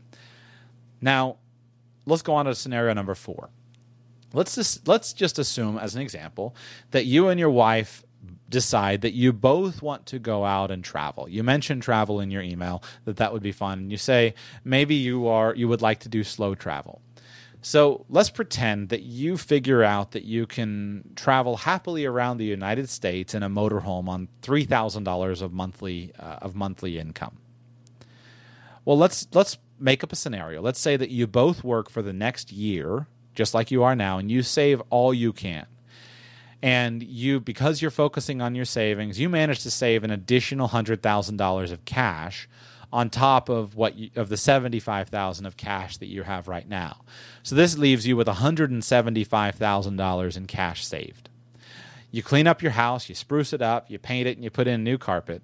Now, 1.02 1.38
let's 2.06 2.22
go 2.22 2.34
on 2.34 2.46
to 2.46 2.56
scenario 2.56 2.94
number 2.94 3.16
four. 3.16 3.50
Let's 4.34 4.56
just 4.56 4.88
let's 4.88 5.14
just 5.14 5.38
assume, 5.38 5.78
as 5.78 5.96
an 5.96 6.02
example, 6.02 6.56
that 6.92 7.06
you 7.06 7.28
and 7.28 7.40
your 7.40 7.52
wife 7.52 8.04
decide 8.54 9.02
that 9.02 9.14
you 9.14 9.34
both 9.34 9.82
want 9.82 10.06
to 10.06 10.20
go 10.20 10.46
out 10.46 10.72
and 10.72 10.84
travel. 10.84 11.28
You 11.28 11.44
mentioned 11.44 11.82
travel 11.82 12.22
in 12.22 12.32
your 12.32 12.44
email 12.44 12.84
that 13.06 13.18
that 13.18 13.34
would 13.34 13.42
be 13.42 13.52
fun. 13.52 13.80
And 13.80 13.92
you 13.92 13.98
say 13.98 14.36
maybe 14.64 14.96
you 14.96 15.28
are 15.28 15.54
you 15.56 15.68
would 15.68 15.82
like 15.82 16.00
to 16.02 16.10
do 16.10 16.24
slow 16.24 16.56
travel. 16.56 17.02
So 17.62 18.06
let's 18.10 18.30
pretend 18.30 18.90
that 18.90 19.02
you 19.02 19.38
figure 19.38 19.84
out 19.84 20.12
that 20.12 20.24
you 20.24 20.46
can 20.46 21.04
travel 21.16 21.58
happily 21.58 22.06
around 22.06 22.38
the 22.38 22.46
United 22.46 22.90
States 22.90 23.34
in 23.34 23.42
a 23.42 23.50
motorhome 23.50 24.08
on 24.08 24.28
three 24.42 24.66
thousand 24.66 25.04
dollars 25.04 25.42
of 25.42 25.52
monthly 25.52 26.14
uh, 26.20 26.46
of 26.46 26.56
monthly 26.56 27.00
income. 27.00 27.38
Well, 28.86 28.98
let's 28.98 29.28
let's 29.34 29.58
make 29.80 30.04
up 30.04 30.12
a 30.12 30.16
scenario. 30.16 30.62
Let's 30.62 30.80
say 30.80 30.96
that 30.98 31.10
you 31.10 31.26
both 31.26 31.64
work 31.64 31.90
for 31.90 32.02
the 32.04 32.14
next 32.14 32.52
year, 32.52 33.08
just 33.34 33.54
like 33.54 33.72
you 33.72 33.82
are 33.84 33.96
now, 33.96 34.20
and 34.20 34.30
you 34.30 34.44
save 34.44 34.82
all 34.90 35.14
you 35.14 35.34
can. 35.34 35.66
And 36.64 37.04
you, 37.04 37.40
because 37.42 37.82
you're 37.82 37.92
focusing 37.92 38.42
on 38.42 38.56
your 38.56 38.64
savings, 38.64 39.20
you 39.20 39.28
manage 39.28 39.64
to 39.64 39.70
save 39.70 40.06
an 40.06 40.12
additional 40.12 40.70
hundred 40.70 41.04
thousand 41.04 41.36
dollars 41.36 41.72
of 41.72 41.84
cash 41.84 42.48
on 42.94 43.10
top 43.10 43.50
of 43.50 43.76
what 43.76 43.98
you, 43.98 44.10
of 44.16 44.30
the 44.30 44.38
75,000 44.38 45.46
of 45.46 45.58
cash 45.58 45.98
that 45.98 46.06
you 46.06 46.24
have 46.24 46.48
right 46.48 46.70
now. 46.70 47.02
So 47.42 47.56
this 47.56 47.78
leaves 47.78 48.08
you 48.08 48.16
with 48.16 48.28
$175,000 48.28 50.38
in 50.38 50.46
cash 50.46 50.86
saved. 50.86 51.30
You 52.12 52.24
clean 52.24 52.48
up 52.48 52.62
your 52.62 52.72
house, 52.72 53.10
you 53.10 53.16
spruce 53.16 53.52
it 53.52 53.62
up, 53.62 53.90
you 53.90 54.00
paint 54.00 54.28
it 54.28 54.38
and 54.38 54.44
you 54.44 54.50
put 54.50 54.68
in 54.68 54.86
new 54.86 55.00
carpet, 55.00 55.42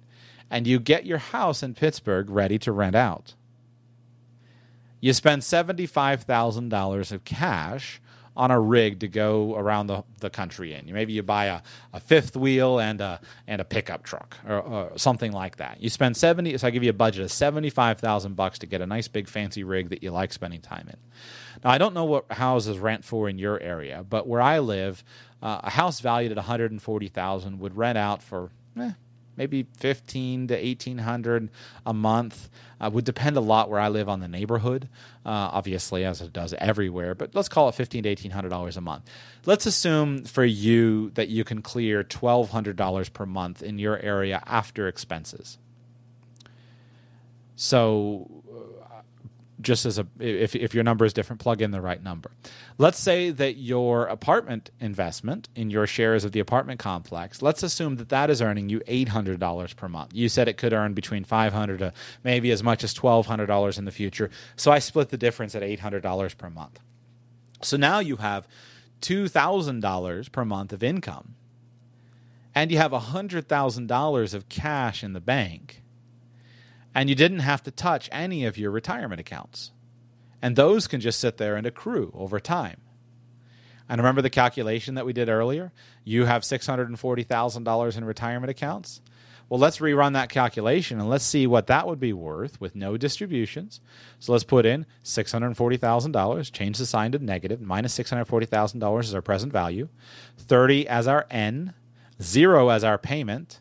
and 0.48 0.66
you 0.66 0.80
get 0.80 1.04
your 1.04 1.18
house 1.18 1.62
in 1.62 1.74
Pittsburgh 1.74 2.30
ready 2.30 2.58
to 2.60 2.72
rent 2.72 2.96
out. 2.96 3.34
You 5.00 5.12
spend 5.12 5.42
$75,000 5.42 7.12
of 7.12 7.24
cash 7.24 8.00
on 8.36 8.50
a 8.50 8.60
rig 8.60 9.00
to 9.00 9.08
go 9.08 9.56
around 9.56 9.88
the, 9.88 10.04
the 10.20 10.30
country 10.30 10.72
in. 10.74 10.92
Maybe 10.92 11.12
you 11.12 11.22
buy 11.22 11.46
a, 11.46 11.60
a 11.92 12.00
fifth 12.00 12.36
wheel 12.36 12.78
and 12.78 13.00
a 13.00 13.20
and 13.46 13.60
a 13.60 13.64
pickup 13.64 14.02
truck 14.02 14.36
or, 14.46 14.60
or 14.60 14.92
something 14.96 15.32
like 15.32 15.56
that. 15.56 15.82
You 15.82 15.90
spend 15.90 16.16
seventy. 16.16 16.56
So 16.56 16.66
I 16.66 16.70
give 16.70 16.82
you 16.82 16.90
a 16.90 16.94
budget 16.94 17.24
of 17.24 17.32
seventy 17.32 17.70
five 17.70 17.98
thousand 17.98 18.36
bucks 18.36 18.58
to 18.60 18.66
get 18.66 18.80
a 18.80 18.86
nice 18.86 19.08
big 19.08 19.28
fancy 19.28 19.64
rig 19.64 19.90
that 19.90 20.02
you 20.02 20.10
like 20.10 20.32
spending 20.32 20.60
time 20.60 20.88
in. 20.88 20.96
Now 21.64 21.70
I 21.70 21.78
don't 21.78 21.94
know 21.94 22.04
what 22.04 22.30
houses 22.32 22.78
rent 22.78 23.04
for 23.04 23.28
in 23.28 23.38
your 23.38 23.60
area, 23.60 24.04
but 24.08 24.26
where 24.26 24.40
I 24.40 24.60
live, 24.60 25.04
uh, 25.42 25.60
a 25.64 25.70
house 25.70 26.00
valued 26.00 26.30
at 26.30 26.36
one 26.36 26.46
hundred 26.46 26.70
and 26.70 26.80
forty 26.80 27.08
thousand 27.08 27.58
would 27.58 27.76
rent 27.76 27.98
out 27.98 28.22
for. 28.22 28.50
Eh, 28.78 28.92
maybe 29.36 29.66
15 29.78 30.48
to 30.48 30.54
1800 30.54 31.50
a 31.86 31.94
month. 31.94 32.50
Uh, 32.80 32.88
would 32.90 33.04
depend 33.04 33.36
a 33.36 33.40
lot 33.40 33.68
where 33.68 33.78
i 33.78 33.88
live 33.88 34.08
on 34.08 34.20
the 34.20 34.28
neighborhood 34.28 34.88
uh, 35.26 35.52
obviously 35.52 36.02
as 36.02 36.22
it 36.22 36.32
does 36.32 36.54
everywhere 36.56 37.14
but 37.14 37.34
let's 37.34 37.46
call 37.46 37.68
it 37.68 37.74
15 37.74 38.04
to 38.04 38.08
1800 38.08 38.48
dollars 38.48 38.76
a 38.76 38.80
month. 38.80 39.04
Let's 39.46 39.64
assume 39.64 40.24
for 40.24 40.44
you 40.44 41.10
that 41.10 41.28
you 41.28 41.44
can 41.44 41.62
clear 41.62 42.04
$1200 42.04 43.12
per 43.12 43.24
month 43.24 43.62
in 43.62 43.78
your 43.78 43.98
area 43.98 44.42
after 44.46 44.86
expenses. 44.86 45.56
So 47.56 48.39
just 49.60 49.86
as 49.86 49.98
a 49.98 50.06
if 50.18 50.54
if 50.54 50.74
your 50.74 50.84
number 50.84 51.04
is 51.04 51.12
different, 51.12 51.40
plug 51.40 51.62
in 51.62 51.70
the 51.70 51.80
right 51.80 52.02
number. 52.02 52.30
Let's 52.78 52.98
say 52.98 53.30
that 53.30 53.56
your 53.56 54.06
apartment 54.06 54.70
investment 54.80 55.48
in 55.54 55.70
your 55.70 55.86
shares 55.86 56.24
of 56.24 56.32
the 56.32 56.40
apartment 56.40 56.80
complex, 56.80 57.42
let's 57.42 57.62
assume 57.62 57.96
that 57.96 58.08
that 58.08 58.30
is 58.30 58.40
earning 58.40 58.68
you 58.68 58.80
$800 58.80 59.76
per 59.76 59.88
month. 59.88 60.10
You 60.14 60.28
said 60.28 60.48
it 60.48 60.56
could 60.56 60.72
earn 60.72 60.94
between 60.94 61.24
500 61.24 61.78
to 61.78 61.92
maybe 62.24 62.50
as 62.50 62.62
much 62.62 62.84
as 62.84 62.94
$1200 62.94 63.78
in 63.78 63.84
the 63.84 63.90
future. 63.90 64.30
So 64.56 64.70
I 64.70 64.78
split 64.78 65.10
the 65.10 65.18
difference 65.18 65.54
at 65.54 65.62
$800 65.62 66.36
per 66.36 66.50
month. 66.50 66.80
So 67.62 67.76
now 67.76 67.98
you 67.98 68.16
have 68.16 68.48
$2,000 69.02 70.32
per 70.32 70.44
month 70.44 70.72
of 70.72 70.82
income. 70.82 71.34
And 72.54 72.72
you 72.72 72.78
have 72.78 72.90
$100,000 72.90 74.34
of 74.34 74.48
cash 74.48 75.04
in 75.04 75.12
the 75.12 75.20
bank 75.20 75.82
and 76.94 77.08
you 77.08 77.14
didn't 77.14 77.40
have 77.40 77.62
to 77.64 77.70
touch 77.70 78.08
any 78.12 78.44
of 78.44 78.58
your 78.58 78.70
retirement 78.70 79.20
accounts. 79.20 79.72
And 80.42 80.56
those 80.56 80.86
can 80.86 81.00
just 81.00 81.20
sit 81.20 81.36
there 81.36 81.56
and 81.56 81.66
accrue 81.66 82.12
over 82.14 82.40
time. 82.40 82.80
And 83.88 84.00
remember 84.00 84.22
the 84.22 84.30
calculation 84.30 84.94
that 84.94 85.04
we 85.04 85.12
did 85.12 85.28
earlier? 85.28 85.72
You 86.04 86.24
have 86.24 86.42
$640,000 86.42 87.96
in 87.96 88.04
retirement 88.04 88.50
accounts. 88.50 89.00
Well, 89.48 89.58
let's 89.58 89.78
rerun 89.78 90.12
that 90.12 90.28
calculation 90.28 91.00
and 91.00 91.08
let's 91.08 91.24
see 91.24 91.44
what 91.44 91.66
that 91.66 91.88
would 91.88 91.98
be 91.98 92.12
worth 92.12 92.60
with 92.60 92.76
no 92.76 92.96
distributions. 92.96 93.80
So 94.20 94.30
let's 94.30 94.44
put 94.44 94.64
in 94.64 94.86
$640,000, 95.02 96.52
change 96.52 96.78
the 96.78 96.86
sign 96.86 97.10
to 97.12 97.18
negative, 97.18 97.60
minus 97.60 97.98
$640,000 97.98 99.00
is 99.00 99.14
our 99.14 99.20
present 99.20 99.52
value, 99.52 99.88
30 100.38 100.86
as 100.86 101.08
our 101.08 101.26
N, 101.32 101.74
0 102.22 102.68
as 102.68 102.84
our 102.84 102.96
payment, 102.96 103.60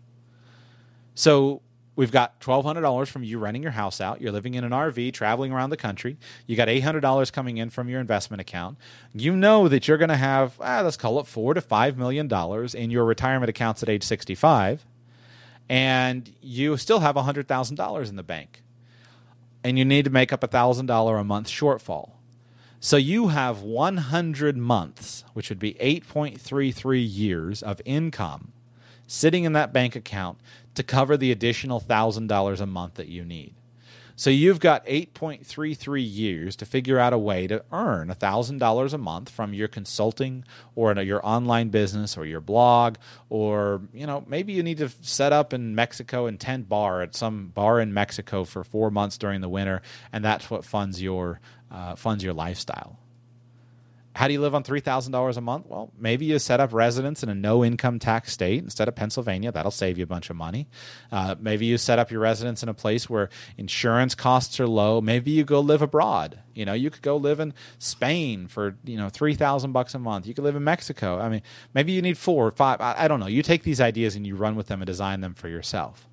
So 1.15 1.63
we've 1.97 2.11
got 2.11 2.39
$1,200 2.41 3.09
from 3.09 3.23
you 3.23 3.39
renting 3.39 3.63
your 3.63 3.73
house 3.73 4.01
out. 4.01 4.21
You're 4.21 4.33
living 4.33 4.55
in 4.55 4.65
an 4.65 4.73
RV, 4.73 5.13
traveling 5.13 5.53
around 5.53 5.71
the 5.71 5.77
country. 5.77 6.17
You 6.47 6.57
got 6.57 6.69
$800 6.69 7.33
coming 7.33 7.59
in 7.59 7.71
from 7.71 7.89
your 7.89 8.01
investment 8.01 8.41
account. 8.41 8.79
You 9.13 9.37
know 9.37 9.69
that 9.69 9.87
you're 9.87 9.99
going 9.99 10.09
to 10.09 10.17
have, 10.17 10.57
ah, 10.61 10.81
let's 10.83 10.97
call 10.97 11.21
it 11.21 11.27
four 11.27 11.55
to 11.55 11.61
$5 11.61 11.97
million 11.97 12.29
in 12.75 12.91
your 12.91 13.05
retirement 13.05 13.51
accounts 13.51 13.83
at 13.83 13.89
age 13.89 14.03
65. 14.03 14.85
And 15.69 16.35
you 16.41 16.77
still 16.77 17.01
have 17.01 17.15
$100,000 17.15 18.09
in 18.09 18.17
the 18.17 18.23
bank. 18.25 18.63
And 19.63 19.79
you 19.79 19.85
need 19.85 20.07
to 20.07 20.11
make 20.11 20.33
up 20.33 20.43
a 20.43 20.49
$1,000 20.49 21.21
a 21.21 21.25
month 21.25 21.49
shortfall 21.49 22.13
so 22.81 22.97
you 22.97 23.29
have 23.29 23.61
100 23.61 24.57
months, 24.57 25.25
which 25.35 25.51
would 25.51 25.59
be 25.59 25.75
8.33 25.75 27.07
years 27.15 27.63
of 27.63 27.83
income 27.85 28.53
sitting 29.07 29.45
in 29.45 29.53
that 29.53 29.73
bank 29.73 29.95
account 29.97 30.39
to 30.75 30.83
cover 30.83 31.17
the 31.17 31.31
additional 31.31 31.81
$1,000 31.81 32.61
a 32.61 32.67
month 32.67 32.95
that 32.95 33.09
you 33.09 33.25
need. 33.25 33.53
So 34.21 34.29
you've 34.29 34.61
got 34.61 34.85
8.33 34.85 36.07
years 36.07 36.57
to 36.57 36.67
figure 36.67 36.99
out 36.99 37.15
a 37.15 37.19
way 37.19 37.47
to 37.47 37.65
earn 37.73 38.09
$1,000 38.09 38.93
a 38.93 38.99
month 38.99 39.31
from 39.31 39.55
your 39.55 39.67
consulting 39.67 40.45
or 40.75 40.93
your 41.01 41.25
online 41.27 41.71
business 41.71 42.19
or 42.19 42.27
your 42.27 42.43
blog 42.43 42.97
or 43.31 43.81
you 43.95 44.07
know 44.07 44.23
maybe 44.27 44.53
you 44.53 44.63
need 44.63 44.77
to 44.77 44.91
set 45.01 45.33
up 45.33 45.55
in 45.55 45.75
Mexico 45.75 46.27
and 46.27 46.39
tent 46.39 46.69
bar 46.69 47.01
at 47.01 47.17
some 47.17 47.47
bar 47.47 47.81
in 47.81 47.95
Mexico 47.95 48.45
for 48.45 48.63
4 48.63 48.91
months 48.91 49.17
during 49.17 49.41
the 49.41 49.49
winter 49.49 49.81
and 50.13 50.23
that's 50.23 50.51
what 50.51 50.67
funds 50.67 51.01
your 51.01 51.41
uh, 51.71 51.97
funds 51.97 52.23
your 52.23 52.35
lifestyle. 52.35 52.99
How 54.21 54.27
do 54.27 54.35
you 54.35 54.43
live 54.43 54.55
on 54.55 54.65
$3,000 54.65 55.37
a 55.39 55.41
month? 55.41 55.65
Well, 55.67 55.91
maybe 55.99 56.27
you 56.27 56.39
set 56.39 56.61
up 56.61 56.75
residence 56.75 57.23
in 57.23 57.31
a 57.31 57.35
no 57.35 57.65
income 57.65 57.99
tax 57.99 58.35
state 58.35 58.63
instead 58.63 58.87
of 58.87 58.95
Pennsylvania. 58.95 59.51
That'll 59.51 59.71
save 59.71 59.97
you 59.97 60.05
a 60.05 60.07
bunch 60.07 60.29
of 60.29 60.37
money. 60.37 60.69
Uh, 61.11 61.37
maybe 61.41 61.65
you 61.65 61.79
set 61.79 61.99
up 61.99 62.11
your 62.11 62.21
residence 62.21 62.63
in 62.63 62.69
a 62.69 62.75
place 62.75 63.09
where 63.09 63.31
insurance 63.57 64.15
costs 64.15 64.61
are 64.61 64.67
low. 64.67 65.01
Maybe 65.01 65.31
you 65.31 65.43
go 65.43 65.61
live 65.61 65.81
abroad. 65.81 66.39
You 66.53 66.67
know, 66.67 66.75
you 66.75 66.91
could 66.91 67.01
go 67.01 67.17
live 67.17 67.41
in 67.41 67.55
Spain 67.79 68.47
for, 68.47 68.77
you 68.85 68.99
know, 68.99 69.09
3000 69.09 69.73
bucks 69.73 69.95
a 69.95 69.99
month. 69.99 70.27
You 70.27 70.35
could 70.35 70.45
live 70.45 70.55
in 70.57 70.65
Mexico. 70.65 71.19
I 71.19 71.31
mean, 71.31 71.41
maybe 71.73 71.93
you 71.93 72.03
need 72.03 72.19
four 72.19 72.47
or 72.47 72.51
five. 72.51 72.79
I, 72.83 72.97
I 72.99 73.09
don't 73.09 73.21
know. 73.21 73.27
You 73.27 73.43
take 73.43 73.63
these 73.63 73.81
ideas 73.81 74.17
and 74.17 74.27
you 74.27 74.37
run 74.37 74.55
with 74.55 74.67
them 74.67 74.83
and 74.83 74.87
design 74.87 75.23
them 75.23 75.33
for 75.33 75.49
yourself. 75.49 76.07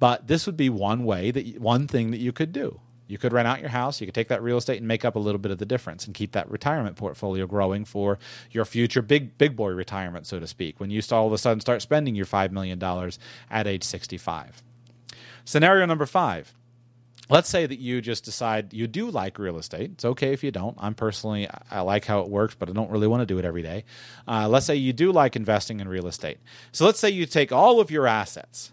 But 0.00 0.26
this 0.26 0.46
would 0.46 0.56
be 0.56 0.68
one 0.68 1.04
way 1.04 1.30
that 1.30 1.60
one 1.60 1.86
thing 1.86 2.10
that 2.10 2.18
you 2.18 2.32
could 2.32 2.52
do. 2.52 2.80
You 3.08 3.18
could 3.18 3.32
rent 3.32 3.48
out 3.48 3.60
your 3.60 3.70
house. 3.70 4.00
You 4.00 4.06
could 4.06 4.14
take 4.14 4.28
that 4.28 4.42
real 4.42 4.56
estate 4.56 4.78
and 4.78 4.88
make 4.88 5.04
up 5.04 5.16
a 5.16 5.20
little 5.20 5.38
bit 5.38 5.52
of 5.52 5.58
the 5.58 5.66
difference 5.66 6.06
and 6.06 6.14
keep 6.14 6.32
that 6.32 6.50
retirement 6.50 6.96
portfolio 6.96 7.46
growing 7.46 7.84
for 7.84 8.18
your 8.50 8.64
future 8.64 9.02
big 9.02 9.38
big 9.38 9.56
boy 9.56 9.70
retirement, 9.70 10.26
so 10.26 10.40
to 10.40 10.46
speak. 10.46 10.80
When 10.80 10.90
you 10.90 11.00
all 11.12 11.26
of 11.26 11.32
a 11.32 11.38
sudden 11.38 11.60
start 11.60 11.82
spending 11.82 12.14
your 12.14 12.26
five 12.26 12.52
million 12.52 12.78
dollars 12.78 13.18
at 13.50 13.66
age 13.66 13.84
sixty 13.84 14.18
five. 14.18 14.62
Scenario 15.44 15.86
number 15.86 16.06
five. 16.06 16.52
let's 17.28 17.48
say 17.48 17.66
that 17.66 17.78
you 17.78 18.00
just 18.00 18.24
decide 18.24 18.72
you 18.72 18.86
do 18.86 19.10
like 19.10 19.38
real 19.38 19.58
estate. 19.58 19.92
It's 19.92 20.04
okay 20.04 20.32
if 20.32 20.44
you 20.44 20.50
don't. 20.50 20.76
I'm 20.78 20.94
personally, 20.94 21.48
I 21.70 21.80
like 21.80 22.04
how 22.04 22.20
it 22.20 22.28
works, 22.28 22.54
but 22.58 22.68
I 22.68 22.72
don't 22.72 22.90
really 22.90 23.06
want 23.08 23.22
to 23.22 23.26
do 23.26 23.38
it 23.38 23.44
every 23.44 23.62
day. 23.62 23.84
Uh, 24.28 24.48
let's 24.48 24.66
say 24.66 24.76
you 24.76 24.92
do 24.92 25.12
like 25.12 25.36
investing 25.36 25.80
in 25.80 25.88
real 25.88 26.06
estate. 26.06 26.38
So 26.72 26.84
let's 26.86 27.00
say 27.00 27.10
you 27.10 27.26
take 27.26 27.52
all 27.52 27.80
of 27.80 27.90
your 27.90 28.06
assets 28.06 28.72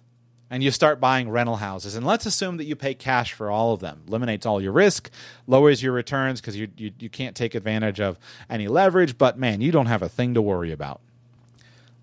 and 0.54 0.62
you 0.62 0.70
start 0.70 1.00
buying 1.00 1.32
rental 1.32 1.56
houses. 1.56 1.96
And 1.96 2.06
let's 2.06 2.28
assume 2.28 2.58
that 2.58 2.66
you 2.66 2.76
pay 2.76 2.94
cash 2.94 3.34
for 3.34 3.50
all 3.50 3.74
of 3.74 3.80
them. 3.80 4.04
Eliminates 4.08 4.46
all 4.46 4.62
your 4.62 4.72
risk, 4.72 5.10
lowers 5.48 5.82
your 5.82 5.94
returns 5.94 6.40
because 6.40 6.56
you, 6.56 6.68
you, 6.78 6.92
you 7.00 7.10
can't 7.10 7.36
take 7.36 7.56
advantage 7.56 8.00
of 8.00 8.20
any 8.52 8.68
leverage, 8.68 9.18
but 9.18 9.36
man, 9.36 9.62
you 9.62 9.72
don't 9.72 9.88
have 9.88 10.04
a 10.04 10.10
thing 10.10 10.36
to 10.36 10.44
worry 10.44 10.72
about. 10.72 11.02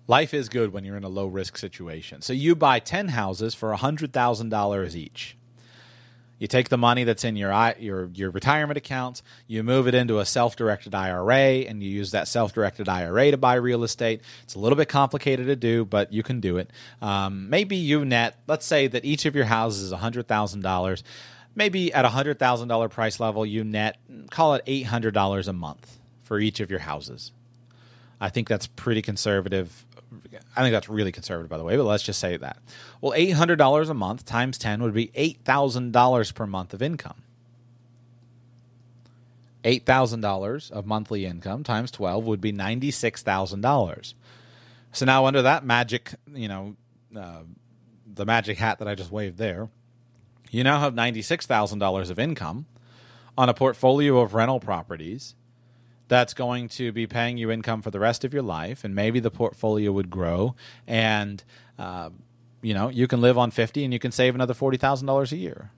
Life 0.05 0.33
is 0.33 0.49
good 0.49 0.73
when 0.73 0.83
you're 0.83 0.97
in 0.97 1.05
a 1.05 1.09
low 1.09 1.27
risk 1.27 1.57
situation. 1.57 2.21
So 2.21 2.33
you 2.33 2.53
buy 2.53 2.79
10 2.79 3.07
houses 3.07 3.55
for 3.55 3.73
$100,000 3.73 4.95
each. 4.95 5.37
You 6.41 6.47
take 6.47 6.69
the 6.69 6.77
money 6.77 7.03
that's 7.03 7.23
in 7.23 7.35
your 7.35 7.53
your 7.77 8.09
your 8.15 8.31
retirement 8.31 8.75
accounts, 8.75 9.21
you 9.45 9.61
move 9.61 9.87
it 9.87 9.93
into 9.93 10.17
a 10.17 10.25
self-directed 10.25 10.95
IRA, 10.95 11.67
and 11.67 11.83
you 11.83 11.89
use 11.91 12.09
that 12.11 12.27
self-directed 12.27 12.89
IRA 12.89 13.29
to 13.29 13.37
buy 13.37 13.53
real 13.53 13.83
estate. 13.83 14.21
It's 14.41 14.55
a 14.55 14.59
little 14.59 14.75
bit 14.75 14.89
complicated 14.89 15.45
to 15.45 15.55
do, 15.55 15.85
but 15.85 16.11
you 16.11 16.23
can 16.23 16.39
do 16.39 16.57
it. 16.57 16.71
Um, 16.99 17.47
maybe 17.51 17.75
you 17.75 18.05
net. 18.05 18.39
Let's 18.47 18.65
say 18.65 18.87
that 18.87 19.05
each 19.05 19.27
of 19.27 19.35
your 19.35 19.45
houses 19.45 19.83
is 19.83 19.91
hundred 19.91 20.27
thousand 20.27 20.61
dollars. 20.61 21.03
Maybe 21.53 21.93
at 21.93 22.05
a 22.05 22.09
hundred 22.09 22.39
thousand 22.39 22.69
dollar 22.69 22.89
price 22.89 23.19
level, 23.19 23.45
you 23.45 23.63
net 23.63 23.97
call 24.31 24.55
it 24.55 24.63
eight 24.65 24.87
hundred 24.87 25.13
dollars 25.13 25.47
a 25.47 25.53
month 25.53 25.99
for 26.23 26.39
each 26.39 26.59
of 26.59 26.71
your 26.71 26.79
houses. 26.79 27.31
I 28.19 28.29
think 28.29 28.49
that's 28.49 28.65
pretty 28.65 29.03
conservative 29.03 29.85
I 30.55 30.61
think 30.61 30.73
that's 30.73 30.89
really 30.89 31.11
conservative, 31.11 31.49
by 31.49 31.57
the 31.57 31.63
way, 31.63 31.77
but 31.77 31.83
let's 31.83 32.03
just 32.03 32.19
say 32.19 32.37
that. 32.37 32.57
Well, 32.99 33.13
$800 33.13 33.89
a 33.89 33.93
month 33.93 34.25
times 34.25 34.57
10 34.57 34.83
would 34.83 34.93
be 34.93 35.07
$8,000 35.07 36.35
per 36.35 36.47
month 36.47 36.73
of 36.73 36.81
income. 36.81 37.23
$8,000 39.63 40.71
of 40.71 40.85
monthly 40.85 41.25
income 41.25 41.63
times 41.63 41.91
12 41.91 42.25
would 42.25 42.41
be 42.41 42.51
$96,000. 42.51 44.13
So 44.91 45.05
now, 45.05 45.25
under 45.25 45.43
that 45.43 45.63
magic, 45.63 46.13
you 46.33 46.47
know, 46.47 46.75
uh, 47.15 47.43
the 48.05 48.25
magic 48.25 48.57
hat 48.57 48.79
that 48.79 48.87
I 48.87 48.95
just 48.95 49.11
waved 49.11 49.37
there, 49.37 49.69
you 50.49 50.63
now 50.63 50.79
have 50.79 50.93
$96,000 50.93 52.09
of 52.09 52.19
income 52.19 52.65
on 53.37 53.47
a 53.47 53.53
portfolio 53.53 54.19
of 54.19 54.33
rental 54.33 54.59
properties 54.59 55.35
that's 56.11 56.33
going 56.33 56.67
to 56.67 56.91
be 56.91 57.07
paying 57.07 57.37
you 57.37 57.49
income 57.49 57.81
for 57.81 57.89
the 57.89 57.99
rest 57.99 58.25
of 58.25 58.33
your 58.33 58.43
life, 58.43 58.83
and 58.83 58.93
maybe 58.93 59.21
the 59.21 59.31
portfolio 59.31 59.93
would 59.93 60.09
grow, 60.09 60.55
and 60.85 61.41
uh, 61.79 62.09
you 62.61 62.73
know 62.73 62.89
you 62.89 63.07
can 63.07 63.21
live 63.21 63.37
on 63.37 63.49
fifty, 63.49 63.85
and 63.85 63.93
you 63.93 63.99
can 63.99 64.11
save 64.11 64.35
another 64.35 64.53
forty 64.53 64.77
thousand 64.77 65.07
dollars 65.07 65.31
a 65.31 65.37
year. 65.37 65.71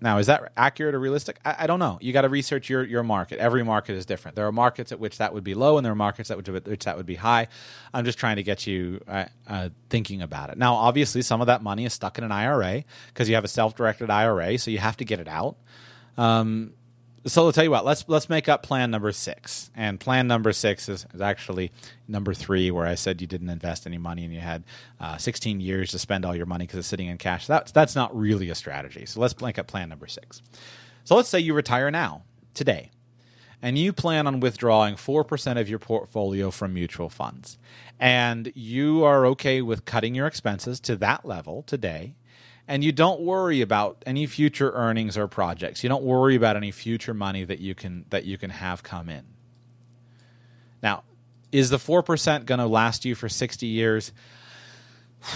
Now, 0.00 0.16
is 0.16 0.28
that 0.28 0.50
accurate 0.56 0.94
or 0.94 0.98
realistic? 0.98 1.38
I, 1.44 1.56
I 1.58 1.66
don't 1.66 1.78
know. 1.78 1.98
You 2.00 2.14
got 2.14 2.22
to 2.22 2.30
research 2.30 2.70
your, 2.70 2.82
your 2.84 3.02
market. 3.02 3.38
Every 3.38 3.62
market 3.62 3.96
is 3.96 4.06
different. 4.06 4.34
There 4.34 4.46
are 4.46 4.52
markets 4.52 4.92
at 4.92 4.98
which 4.98 5.18
that 5.18 5.34
would 5.34 5.44
be 5.44 5.52
low, 5.52 5.76
and 5.76 5.84
there 5.84 5.92
are 5.92 5.96
markets 5.96 6.30
at 6.30 6.38
which, 6.38 6.48
which 6.48 6.84
that 6.84 6.96
would 6.96 7.04
be 7.04 7.16
high. 7.16 7.48
I'm 7.92 8.06
just 8.06 8.18
trying 8.18 8.36
to 8.36 8.42
get 8.42 8.66
you 8.66 9.02
uh, 9.06 9.26
uh, 9.46 9.68
thinking 9.90 10.22
about 10.22 10.48
it. 10.48 10.56
Now, 10.56 10.76
obviously, 10.76 11.20
some 11.20 11.42
of 11.42 11.48
that 11.48 11.62
money 11.62 11.84
is 11.84 11.92
stuck 11.92 12.16
in 12.16 12.24
an 12.24 12.32
IRA 12.32 12.84
because 13.08 13.28
you 13.28 13.34
have 13.34 13.44
a 13.44 13.48
self 13.48 13.76
directed 13.76 14.08
IRA, 14.08 14.56
so 14.56 14.70
you 14.70 14.78
have 14.78 14.96
to 14.96 15.04
get 15.04 15.20
it 15.20 15.28
out. 15.28 15.56
Um, 16.16 16.72
so 17.26 17.44
I'll 17.44 17.52
tell 17.52 17.64
you 17.64 17.70
what. 17.70 17.84
Let's 17.84 18.04
let's 18.08 18.28
make 18.28 18.48
up 18.48 18.62
plan 18.62 18.90
number 18.90 19.12
six. 19.12 19.70
And 19.74 20.00
plan 20.00 20.26
number 20.26 20.52
six 20.52 20.88
is, 20.88 21.06
is 21.12 21.20
actually 21.20 21.70
number 22.08 22.32
three, 22.32 22.70
where 22.70 22.86
I 22.86 22.94
said 22.94 23.20
you 23.20 23.26
didn't 23.26 23.50
invest 23.50 23.86
any 23.86 23.98
money 23.98 24.24
and 24.24 24.32
you 24.32 24.40
had 24.40 24.64
uh, 24.98 25.18
16 25.18 25.60
years 25.60 25.90
to 25.90 25.98
spend 25.98 26.24
all 26.24 26.34
your 26.34 26.46
money 26.46 26.66
because 26.66 26.78
it's 26.78 26.88
sitting 26.88 27.08
in 27.08 27.18
cash. 27.18 27.46
That's 27.46 27.72
that's 27.72 27.94
not 27.94 28.16
really 28.16 28.48
a 28.48 28.54
strategy. 28.54 29.04
So 29.06 29.20
let's 29.20 29.38
make 29.40 29.58
up 29.58 29.66
plan 29.66 29.90
number 29.90 30.06
six. 30.06 30.40
So 31.04 31.14
let's 31.14 31.28
say 31.28 31.40
you 31.40 31.52
retire 31.52 31.90
now, 31.90 32.22
today, 32.54 32.90
and 33.60 33.76
you 33.76 33.92
plan 33.92 34.26
on 34.26 34.40
withdrawing 34.40 34.96
four 34.96 35.22
percent 35.22 35.58
of 35.58 35.68
your 35.68 35.78
portfolio 35.78 36.50
from 36.50 36.72
mutual 36.72 37.10
funds, 37.10 37.58
and 37.98 38.50
you 38.54 39.04
are 39.04 39.26
okay 39.26 39.60
with 39.60 39.84
cutting 39.84 40.14
your 40.14 40.26
expenses 40.26 40.80
to 40.80 40.96
that 40.96 41.26
level 41.26 41.62
today 41.64 42.14
and 42.70 42.84
you 42.84 42.92
don't 42.92 43.20
worry 43.20 43.62
about 43.62 44.00
any 44.06 44.26
future 44.26 44.70
earnings 44.70 45.18
or 45.18 45.26
projects. 45.26 45.82
You 45.82 45.88
don't 45.88 46.04
worry 46.04 46.36
about 46.36 46.56
any 46.56 46.70
future 46.70 47.12
money 47.12 47.42
that 47.42 47.58
you 47.58 47.74
can 47.74 48.04
that 48.10 48.24
you 48.24 48.38
can 48.38 48.50
have 48.50 48.84
come 48.84 49.08
in. 49.08 49.24
Now, 50.80 51.02
is 51.50 51.68
the 51.68 51.78
4% 51.78 52.46
going 52.46 52.60
to 52.60 52.66
last 52.66 53.04
you 53.04 53.16
for 53.16 53.28
60 53.28 53.66
years? 53.66 54.12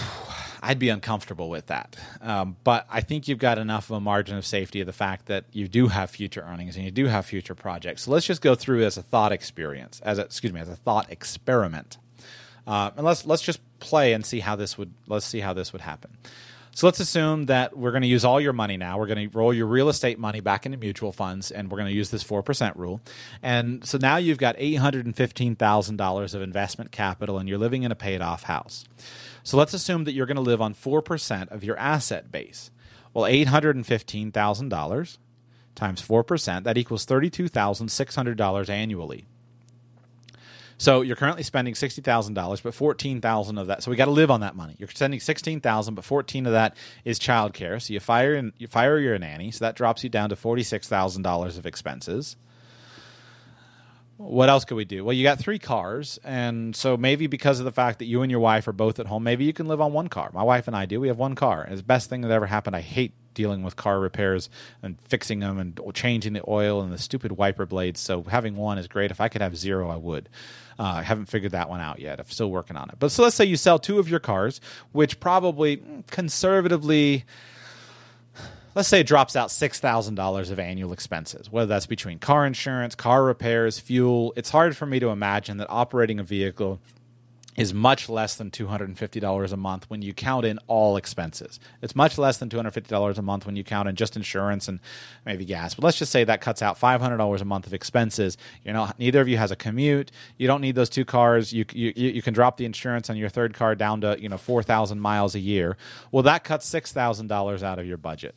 I'd 0.63 0.79
be 0.79 0.87
uncomfortable 0.87 1.49
with 1.49 1.67
that. 1.67 1.97
Um, 2.21 2.55
but 2.63 2.87
I 2.89 3.01
think 3.01 3.27
you've 3.27 3.37
got 3.37 3.59
enough 3.59 3.91
of 3.91 3.97
a 3.97 3.99
margin 3.99 4.37
of 4.37 4.45
safety 4.45 4.79
of 4.79 4.87
the 4.87 4.93
fact 4.93 5.25
that 5.25 5.43
you 5.51 5.67
do 5.67 5.89
have 5.89 6.09
future 6.09 6.41
earnings 6.41 6.77
and 6.77 6.85
you 6.85 6.89
do 6.89 7.05
have 7.05 7.25
future 7.25 7.53
projects. 7.53 8.03
So 8.03 8.11
let's 8.11 8.25
just 8.25 8.41
go 8.41 8.55
through 8.55 8.83
as 8.85 8.97
a 8.97 9.03
thought 9.03 9.33
experience, 9.33 9.99
as 10.05 10.19
a, 10.19 10.23
excuse 10.23 10.53
me, 10.53 10.61
as 10.61 10.69
a 10.69 10.75
thought 10.75 11.11
experiment, 11.11 11.97
uh, 12.65 12.91
and 12.95 13.05
let's 13.05 13.25
let's 13.27 13.43
just 13.43 13.59
play 13.79 14.13
and 14.13 14.25
see 14.25 14.39
how 14.39 14.55
this 14.55 14.77
would 14.77 14.93
let's 15.05 15.25
see 15.25 15.41
how 15.41 15.53
this 15.53 15.73
would 15.73 15.81
happen. 15.81 16.17
So 16.75 16.87
let's 16.87 16.99
assume 16.99 17.45
that 17.45 17.77
we're 17.77 17.91
going 17.91 18.01
to 18.01 18.07
use 18.07 18.25
all 18.25 18.41
your 18.41 18.51
money 18.51 18.75
now. 18.75 18.99
We're 18.99 19.07
going 19.07 19.29
to 19.29 19.37
roll 19.37 19.53
your 19.53 19.65
real 19.65 19.87
estate 19.87 20.19
money 20.19 20.41
back 20.41 20.65
into 20.65 20.77
mutual 20.77 21.13
funds, 21.13 21.49
and 21.49 21.71
we're 21.71 21.77
going 21.77 21.89
to 21.89 21.95
use 21.95 22.09
this 22.09 22.21
4% 22.21 22.75
rule. 22.75 22.99
And 23.41 23.87
so 23.87 23.97
now 23.97 24.17
you've 24.17 24.37
got 24.37 24.57
$815,000 24.57 26.35
of 26.35 26.41
investment 26.41 26.91
capital, 26.91 27.39
and 27.39 27.47
you're 27.47 27.57
living 27.57 27.83
in 27.83 27.93
a 27.93 27.95
paid 27.95 28.19
off 28.21 28.43
house. 28.43 28.83
So 29.41 29.55
let's 29.55 29.73
assume 29.73 30.03
that 30.03 30.11
you're 30.11 30.25
going 30.25 30.35
to 30.35 30.41
live 30.41 30.61
on 30.61 30.73
4% 30.75 31.49
of 31.49 31.63
your 31.63 31.77
asset 31.77 32.29
base. 32.29 32.71
Well, 33.13 33.23
$815,000 33.23 35.17
times 35.75 36.01
4%, 36.01 36.63
that 36.65 36.77
equals 36.77 37.05
$32,600 37.05 38.69
annually. 38.69 39.23
So 40.77 41.01
you're 41.01 41.15
currently 41.15 41.43
spending 41.43 41.75
sixty 41.75 42.01
thousand 42.01 42.33
dollars, 42.33 42.61
but 42.61 42.73
fourteen 42.73 43.21
thousand 43.21 43.57
of 43.57 43.67
that. 43.67 43.83
So 43.83 43.91
we 43.91 43.97
got 43.97 44.05
to 44.05 44.11
live 44.11 44.29
on 44.29 44.41
that 44.41 44.55
money. 44.55 44.75
You're 44.77 44.89
spending 44.89 45.19
sixteen 45.19 45.61
thousand, 45.61 45.95
but 45.95 46.03
fourteen 46.03 46.45
of 46.45 46.51
that 46.51 46.75
is 47.05 47.19
childcare. 47.19 47.81
So 47.81 47.93
you 47.93 47.99
fire 47.99 48.33
and 48.33 48.51
you 48.57 48.67
fire 48.67 48.99
your 48.99 49.17
nanny, 49.17 49.51
so 49.51 49.63
that 49.65 49.75
drops 49.75 50.03
you 50.03 50.09
down 50.09 50.29
to 50.29 50.35
forty 50.35 50.63
six 50.63 50.87
thousand 50.87 51.21
dollars 51.21 51.57
of 51.57 51.65
expenses. 51.65 52.35
What 54.17 54.47
else 54.47 54.63
could 54.63 54.75
we 54.75 54.85
do? 54.85 55.03
Well, 55.03 55.13
you 55.13 55.23
got 55.23 55.39
three 55.39 55.59
cars, 55.59 56.19
and 56.23 56.73
so 56.73 56.95
maybe 56.95 57.27
because 57.27 57.59
of 57.59 57.65
the 57.65 57.71
fact 57.71 57.99
that 57.99 58.05
you 58.05 58.21
and 58.21 58.31
your 58.31 58.39
wife 58.39 58.65
are 58.67 58.73
both 58.73 58.99
at 58.99 59.07
home, 59.07 59.23
maybe 59.23 59.43
you 59.43 59.51
can 59.51 59.67
live 59.67 59.81
on 59.81 59.91
one 59.91 60.07
car. 60.07 60.29
My 60.33 60.43
wife 60.43 60.67
and 60.67 60.75
I 60.75 60.85
do. 60.85 61.01
We 61.01 61.09
have 61.09 61.17
one 61.17 61.35
car. 61.35 61.67
It's 61.69 61.81
the 61.81 61.85
best 61.85 62.09
thing 62.09 62.21
that 62.21 62.31
ever 62.31 62.45
happened. 62.45 62.77
I 62.77 62.81
hate 62.81 63.13
dealing 63.33 63.61
with 63.61 63.75
car 63.75 63.99
repairs 63.99 64.49
and 64.81 64.97
fixing 65.01 65.41
them 65.41 65.59
and 65.59 65.77
changing 65.93 66.31
the 66.31 66.43
oil 66.47 66.81
and 66.81 66.93
the 66.93 66.97
stupid 66.97 67.33
wiper 67.33 67.65
blades. 67.65 67.99
So 67.99 68.23
having 68.23 68.55
one 68.55 68.77
is 68.77 68.87
great. 68.87 69.11
If 69.11 69.19
I 69.19 69.27
could 69.27 69.41
have 69.41 69.57
zero, 69.57 69.89
I 69.89 69.97
would. 69.97 70.29
Uh, 70.79 70.83
I 70.83 71.01
haven't 71.03 71.25
figured 71.25 71.51
that 71.51 71.69
one 71.69 71.81
out 71.81 71.99
yet. 71.99 72.19
I'm 72.19 72.29
still 72.29 72.49
working 72.49 72.77
on 72.77 72.89
it. 72.89 72.95
But 72.99 73.11
so 73.11 73.23
let's 73.23 73.35
say 73.35 73.43
you 73.43 73.57
sell 73.57 73.79
two 73.79 73.99
of 73.99 74.07
your 74.07 74.19
cars, 74.19 74.61
which 74.93 75.19
probably 75.19 75.81
conservatively 76.09 77.25
let's 78.75 78.89
say 78.89 78.99
it 78.99 79.07
drops 79.07 79.35
out 79.35 79.49
$6,000 79.49 80.51
of 80.51 80.59
annual 80.59 80.93
expenses, 80.93 81.49
whether 81.49 81.67
that's 81.67 81.87
between 81.87 82.19
car 82.19 82.45
insurance, 82.45 82.93
car 82.93 83.23
repairs, 83.23 83.79
fuel. 83.79 84.33
It's 84.35 84.49
hard 84.49 84.77
for 84.77 84.85
me 84.85 84.99
to 84.99 85.09
imagine 85.09 85.57
that 85.57 85.69
operating 85.69 86.19
a 86.19 86.23
vehicle 86.23 86.79
is 87.55 87.73
much 87.73 88.09
less 88.09 88.35
than 88.35 88.51
$250 88.51 89.51
a 89.51 89.57
month 89.57 89.89
when 89.89 90.01
you 90.01 90.13
count 90.13 90.45
in 90.45 90.59
all 90.67 90.97
expenses. 90.97 91.59
It's 91.81 91.95
much 91.95 92.17
less 92.17 92.37
than 92.37 92.49
$250 92.49 93.17
a 93.17 93.21
month 93.21 93.45
when 93.45 93.55
you 93.55 93.63
count 93.63 93.87
in 93.87 93.95
just 93.95 94.17
insurance 94.17 94.67
and 94.67 94.79
maybe 95.25 95.45
gas. 95.45 95.73
But 95.73 95.85
let's 95.85 95.97
just 95.97 96.11
say 96.11 96.25
that 96.25 96.41
cuts 96.41 96.61
out 96.61 96.77
$500 96.77 97.41
a 97.41 97.45
month 97.45 97.65
of 97.65 97.73
expenses. 97.73 98.37
You 98.63 98.73
know, 98.73 98.91
neither 98.99 99.21
of 99.21 99.27
you 99.29 99.37
has 99.37 99.51
a 99.51 99.55
commute. 99.55 100.11
You 100.37 100.47
don't 100.47 100.61
need 100.61 100.75
those 100.75 100.89
two 100.89 101.05
cars. 101.05 101.53
You 101.53 101.65
you 101.71 101.93
you 101.95 102.21
can 102.21 102.33
drop 102.33 102.57
the 102.57 102.65
insurance 102.65 103.09
on 103.09 103.15
your 103.15 103.29
third 103.29 103.53
car 103.53 103.73
down 103.73 104.01
to, 104.01 104.17
you 104.19 104.27
know, 104.27 104.37
4,000 104.37 104.99
miles 104.99 105.33
a 105.33 105.39
year. 105.39 105.77
Well, 106.11 106.23
that 106.23 106.43
cuts 106.43 106.69
$6,000 106.69 107.63
out 107.63 107.79
of 107.79 107.85
your 107.85 107.97
budget. 107.97 108.35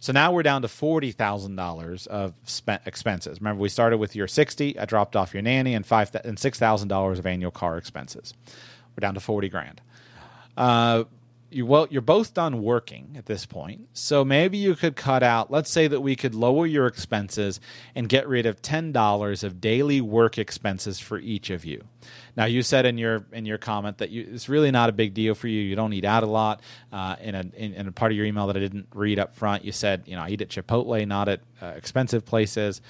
So 0.00 0.12
now 0.12 0.32
we're 0.32 0.42
down 0.42 0.62
to 0.62 0.68
forty 0.68 1.12
thousand 1.12 1.56
dollars 1.56 2.06
of 2.06 2.34
spent 2.44 2.82
expenses. 2.86 3.40
Remember, 3.40 3.60
we 3.60 3.68
started 3.68 3.98
with 3.98 4.14
your 4.14 4.28
sixty. 4.28 4.78
I 4.78 4.84
dropped 4.84 5.16
off 5.16 5.34
your 5.34 5.42
nanny 5.42 5.74
and 5.74 5.84
five 5.84 6.14
and 6.24 6.38
six 6.38 6.58
thousand 6.58 6.88
dollars 6.88 7.18
of 7.18 7.26
annual 7.26 7.50
car 7.50 7.78
expenses. 7.78 8.34
We're 8.94 9.00
down 9.00 9.14
to 9.14 9.20
forty 9.20 9.48
grand. 9.48 9.80
Uh, 10.56 11.04
you 11.56 11.66
well 11.66 11.86
you're 11.90 12.02
both 12.02 12.34
done 12.34 12.62
working 12.62 13.14
at 13.16 13.26
this 13.26 13.46
point. 13.46 13.88
So 13.92 14.24
maybe 14.24 14.58
you 14.58 14.74
could 14.74 14.94
cut 14.96 15.22
out 15.22 15.50
let's 15.50 15.70
say 15.70 15.88
that 15.88 16.00
we 16.00 16.14
could 16.14 16.34
lower 16.34 16.66
your 16.66 16.86
expenses 16.86 17.60
and 17.94 18.08
get 18.08 18.28
rid 18.28 18.46
of 18.46 18.62
$10 18.62 19.44
of 19.44 19.60
daily 19.60 20.00
work 20.00 20.38
expenses 20.38 21.00
for 21.00 21.18
each 21.18 21.50
of 21.50 21.64
you. 21.64 21.84
Now 22.36 22.44
you 22.44 22.62
said 22.62 22.86
in 22.86 22.98
your 22.98 23.26
in 23.32 23.46
your 23.46 23.58
comment 23.58 23.98
that 23.98 24.10
you, 24.10 24.28
it's 24.30 24.48
really 24.48 24.70
not 24.70 24.88
a 24.88 24.92
big 24.92 25.14
deal 25.14 25.34
for 25.34 25.48
you. 25.48 25.60
You 25.62 25.74
don't 25.74 25.92
eat 25.92 26.04
out 26.04 26.22
a 26.22 26.26
lot. 26.26 26.60
Uh, 26.92 27.16
in, 27.20 27.34
a, 27.34 27.40
in, 27.54 27.74
in, 27.74 27.88
a 27.88 27.92
part 27.92 28.12
of 28.12 28.16
your 28.16 28.24
email 28.26 28.46
that 28.46 28.56
i 28.56 28.60
didn't 28.60 28.86
read 28.94 29.18
up 29.18 29.34
front 29.34 29.64
you 29.64 29.72
said 29.72 30.02
you 30.06 30.16
know 30.16 30.22
i 30.22 30.28
eat 30.28 30.40
at 30.40 30.48
chipotle 30.48 31.06
not 31.06 31.28
at 31.28 31.40
uh, 31.62 31.66
expensive 31.76 32.24
places. 32.24 32.80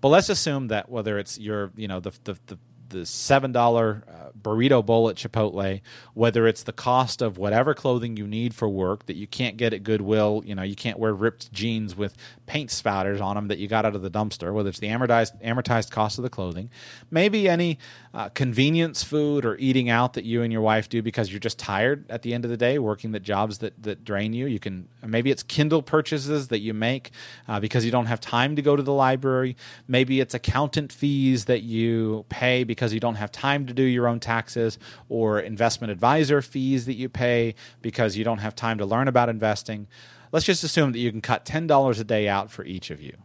But 0.00 0.08
let's 0.08 0.28
assume 0.28 0.68
that 0.68 0.88
whether 0.88 1.18
it's 1.18 1.38
your 1.38 1.72
you 1.76 1.88
know 1.88 2.00
the, 2.00 2.12
the, 2.24 2.38
the 2.46 2.58
the 2.88 3.06
seven 3.06 3.52
dollar 3.52 4.04
uh, 4.08 4.30
burrito 4.40 4.84
bowl 4.84 5.08
at 5.08 5.16
Chipotle, 5.16 5.80
whether 6.14 6.46
it's 6.46 6.62
the 6.62 6.72
cost 6.72 7.22
of 7.22 7.38
whatever 7.38 7.74
clothing 7.74 8.16
you 8.16 8.26
need 8.26 8.54
for 8.54 8.68
work 8.68 9.06
that 9.06 9.16
you 9.16 9.26
can't 9.26 9.56
get 9.56 9.72
at 9.72 9.82
Goodwill, 9.82 10.42
you 10.44 10.54
know, 10.54 10.62
you 10.62 10.76
can't 10.76 10.98
wear 10.98 11.12
ripped 11.12 11.52
jeans 11.52 11.96
with 11.96 12.16
paint 12.46 12.70
spatters 12.70 13.20
on 13.20 13.36
them 13.36 13.48
that 13.48 13.58
you 13.58 13.68
got 13.68 13.84
out 13.84 13.94
of 13.94 14.02
the 14.02 14.10
dumpster, 14.10 14.52
whether 14.52 14.68
it's 14.68 14.78
the 14.78 14.88
amortized 14.88 15.42
amortized 15.42 15.90
cost 15.90 16.18
of 16.18 16.22
the 16.22 16.30
clothing, 16.30 16.70
maybe 17.10 17.48
any 17.48 17.78
uh, 18.14 18.28
convenience 18.30 19.02
food 19.02 19.44
or 19.44 19.56
eating 19.58 19.90
out 19.90 20.14
that 20.14 20.24
you 20.24 20.42
and 20.42 20.52
your 20.52 20.62
wife 20.62 20.88
do 20.88 21.02
because 21.02 21.30
you're 21.30 21.40
just 21.40 21.58
tired 21.58 22.08
at 22.10 22.22
the 22.22 22.32
end 22.34 22.44
of 22.44 22.50
the 22.50 22.56
day 22.56 22.78
working 22.78 23.12
the 23.12 23.20
jobs 23.20 23.58
that 23.58 23.82
that 23.82 24.04
drain 24.04 24.32
you. 24.32 24.46
You 24.46 24.58
can 24.58 24.88
maybe 25.04 25.30
it's 25.30 25.42
Kindle 25.42 25.82
purchases 25.82 26.48
that 26.48 26.60
you 26.60 26.74
make 26.74 27.10
uh, 27.48 27.60
because 27.60 27.84
you 27.84 27.90
don't 27.90 28.06
have 28.06 28.20
time 28.20 28.56
to 28.56 28.62
go 28.62 28.76
to 28.76 28.82
the 28.82 28.92
library. 28.92 29.56
Maybe 29.88 30.20
it's 30.20 30.34
accountant 30.34 30.92
fees 30.92 31.46
that 31.46 31.62
you 31.62 32.24
pay 32.28 32.64
because 32.76 32.94
you 32.94 33.00
don't 33.00 33.16
have 33.16 33.32
time 33.32 33.66
to 33.66 33.74
do 33.74 33.82
your 33.82 34.06
own 34.06 34.20
taxes, 34.20 34.78
or 35.08 35.40
investment 35.40 35.90
advisor 35.90 36.40
fees 36.42 36.86
that 36.86 36.94
you 36.94 37.08
pay 37.08 37.54
because 37.82 38.16
you 38.16 38.24
don't 38.24 38.38
have 38.38 38.54
time 38.54 38.78
to 38.78 38.86
learn 38.86 39.08
about 39.08 39.28
investing. 39.28 39.88
Let's 40.30 40.46
just 40.46 40.62
assume 40.62 40.92
that 40.92 40.98
you 40.98 41.10
can 41.10 41.20
cut 41.20 41.44
$10 41.44 42.00
a 42.00 42.04
day 42.04 42.28
out 42.28 42.50
for 42.50 42.64
each 42.64 42.90
of 42.90 43.00
you. 43.00 43.16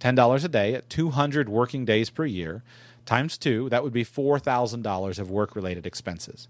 $10 0.00 0.44
a 0.44 0.48
day 0.48 0.74
at 0.74 0.90
200 0.90 1.48
working 1.48 1.84
days 1.84 2.10
per 2.10 2.24
year 2.24 2.64
times 3.04 3.36
two, 3.36 3.68
that 3.70 3.82
would 3.82 3.92
be 3.92 4.04
$4,000 4.04 5.18
of 5.18 5.30
work 5.30 5.56
related 5.56 5.86
expenses. 5.86 6.48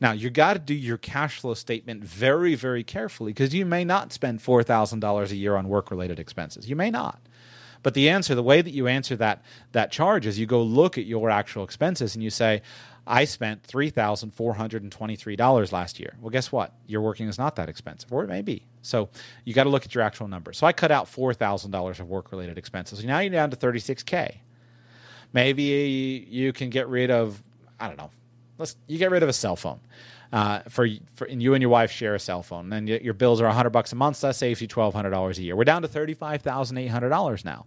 Now, 0.00 0.12
you 0.12 0.30
got 0.30 0.54
to 0.54 0.58
do 0.58 0.74
your 0.74 0.96
cash 0.96 1.40
flow 1.40 1.54
statement 1.54 2.04
very, 2.04 2.54
very 2.54 2.84
carefully 2.84 3.32
because 3.32 3.54
you 3.54 3.64
may 3.64 3.84
not 3.84 4.12
spend 4.12 4.40
$4,000 4.40 5.30
a 5.30 5.36
year 5.36 5.56
on 5.56 5.68
work 5.68 5.90
related 5.90 6.18
expenses. 6.18 6.68
You 6.68 6.76
may 6.76 6.90
not. 6.90 7.20
But 7.84 7.94
the 7.94 8.08
answer, 8.08 8.34
the 8.34 8.42
way 8.42 8.62
that 8.62 8.72
you 8.72 8.88
answer 8.88 9.14
that 9.16 9.44
that 9.70 9.92
charge 9.92 10.26
is 10.26 10.38
you 10.38 10.46
go 10.46 10.62
look 10.62 10.98
at 10.98 11.04
your 11.04 11.30
actual 11.30 11.62
expenses 11.62 12.16
and 12.16 12.24
you 12.24 12.30
say, 12.30 12.62
I 13.06 13.26
spent 13.26 13.62
three 13.62 13.90
thousand 13.90 14.32
four 14.32 14.54
hundred 14.54 14.82
and 14.82 14.90
twenty-three 14.90 15.36
dollars 15.36 15.70
last 15.70 16.00
year. 16.00 16.14
Well, 16.20 16.30
guess 16.30 16.50
what? 16.50 16.72
Your 16.86 17.02
working 17.02 17.28
is 17.28 17.36
not 17.38 17.56
that 17.56 17.68
expensive, 17.68 18.10
or 18.10 18.24
it 18.24 18.28
may 18.28 18.40
be. 18.40 18.64
So 18.80 19.10
you 19.44 19.52
got 19.52 19.64
to 19.64 19.70
look 19.70 19.84
at 19.84 19.94
your 19.94 20.02
actual 20.02 20.26
numbers. 20.26 20.56
So 20.56 20.66
I 20.66 20.72
cut 20.72 20.90
out 20.90 21.06
four 21.06 21.34
thousand 21.34 21.70
dollars 21.70 22.00
of 22.00 22.08
work-related 22.08 22.56
expenses. 22.56 23.04
Now 23.04 23.18
you're 23.18 23.30
down 23.30 23.50
to 23.50 23.56
thirty-six 23.56 24.02
k. 24.02 24.40
Maybe 25.34 26.26
you 26.30 26.54
can 26.54 26.70
get 26.70 26.88
rid 26.88 27.10
of 27.10 27.42
I 27.78 27.88
don't 27.88 27.98
know. 27.98 28.10
Let's 28.56 28.76
you 28.86 28.96
get 28.96 29.10
rid 29.10 29.22
of 29.22 29.28
a 29.28 29.34
cell 29.34 29.56
phone 29.56 29.80
uh, 30.34 30.62
for, 30.68 30.88
for 31.14 31.26
and 31.26 31.40
you 31.40 31.54
and 31.54 31.62
your 31.62 31.70
wife 31.70 31.92
share 31.92 32.16
a 32.16 32.18
cell 32.18 32.42
phone, 32.42 32.72
and 32.72 32.72
then 32.72 32.86
your 32.88 33.14
bills 33.14 33.40
are 33.40 33.48
hundred 33.48 33.70
bucks 33.70 33.92
a 33.92 33.96
month. 33.96 34.16
So 34.16 34.26
that 34.26 34.34
saves 34.34 34.60
you 34.60 34.66
twelve 34.66 34.92
hundred 34.92 35.10
dollars 35.10 35.38
a 35.38 35.42
year. 35.42 35.54
We're 35.54 35.62
down 35.62 35.82
to 35.82 35.88
thirty 35.88 36.14
five 36.14 36.42
thousand 36.42 36.76
eight 36.78 36.88
hundred 36.88 37.10
dollars 37.10 37.44
now. 37.44 37.66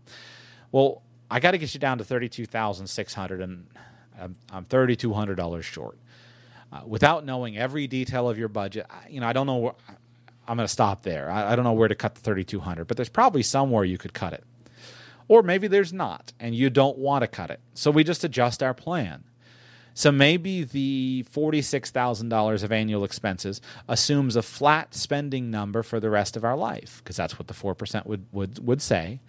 Well, 0.74 1.02
I 1.32 1.40
got 1.40 1.52
to 1.52 1.58
get 1.58 1.74
you 1.74 1.80
down 1.80 1.98
to 2.00 2.04
thirty 2.04 2.28
two 2.28 2.46
thousand 2.46 2.88
six 2.88 3.14
hundred, 3.14 3.40
and 3.40 3.68
I'm, 4.20 4.36
I'm 4.52 4.66
thirty 4.66 4.98
two 4.98 5.14
hundred 5.14 5.36
dollars 5.36 5.64
short. 5.66 5.98
Uh, 6.70 6.82
without 6.86 7.26
knowing 7.26 7.58
every 7.58 7.88
detail 7.88 8.28
of 8.28 8.38
your 8.38 8.50
budget, 8.50 8.86
I, 8.90 9.08
you 9.10 9.22
know, 9.22 9.28
I 9.28 9.34
don't 9.34 9.48
know. 9.48 9.58
Where, 9.58 9.74
I'm 10.46 10.58
going 10.58 10.68
to 10.68 10.72
stop 10.72 11.04
there. 11.04 11.30
I, 11.30 11.54
I 11.54 11.56
don't 11.56 11.64
know 11.64 11.72
where 11.72 11.88
to 11.88 11.96
cut 11.96 12.16
the 12.16 12.22
thirty 12.22 12.44
two 12.44 12.60
hundred, 12.60 12.88
but 12.88 12.98
there's 12.98 13.08
probably 13.08 13.44
somewhere 13.44 13.86
you 13.86 13.98
could 13.98 14.14
cut 14.14 14.34
it. 14.34 14.44
Or 15.30 15.42
maybe 15.42 15.68
there's 15.68 15.94
not, 15.94 16.34
and 16.38 16.54
you 16.54 16.70
don't 16.70 16.98
want 16.98 17.22
to 17.24 17.28
cut 17.28 17.50
it. 17.50 17.62
So 17.74 17.92
we 17.92 18.04
just 18.04 18.26
adjust 18.26 18.62
our 18.62 18.74
plan. 18.74 19.24
So 19.98 20.12
maybe 20.12 20.64
the 20.64 21.26
$46,000 21.34 22.64
of 22.64 22.72
annual 22.72 23.04
expenses 23.04 23.62
assumes 23.88 24.36
a 24.36 24.44
flat 24.44 24.94
spending 24.94 25.50
number 25.50 25.82
for 25.82 26.00
the 26.00 26.12
rest 26.12 26.38
of 26.38 26.44
our 26.44 26.56
life, 26.56 27.02
because 27.04 27.16
that's 27.16 27.40
what 27.40 27.48
the 27.48 27.56
4% 27.56 28.06
would, 28.06 28.28
would, 28.32 28.64
would 28.64 28.80
say. 28.80 29.22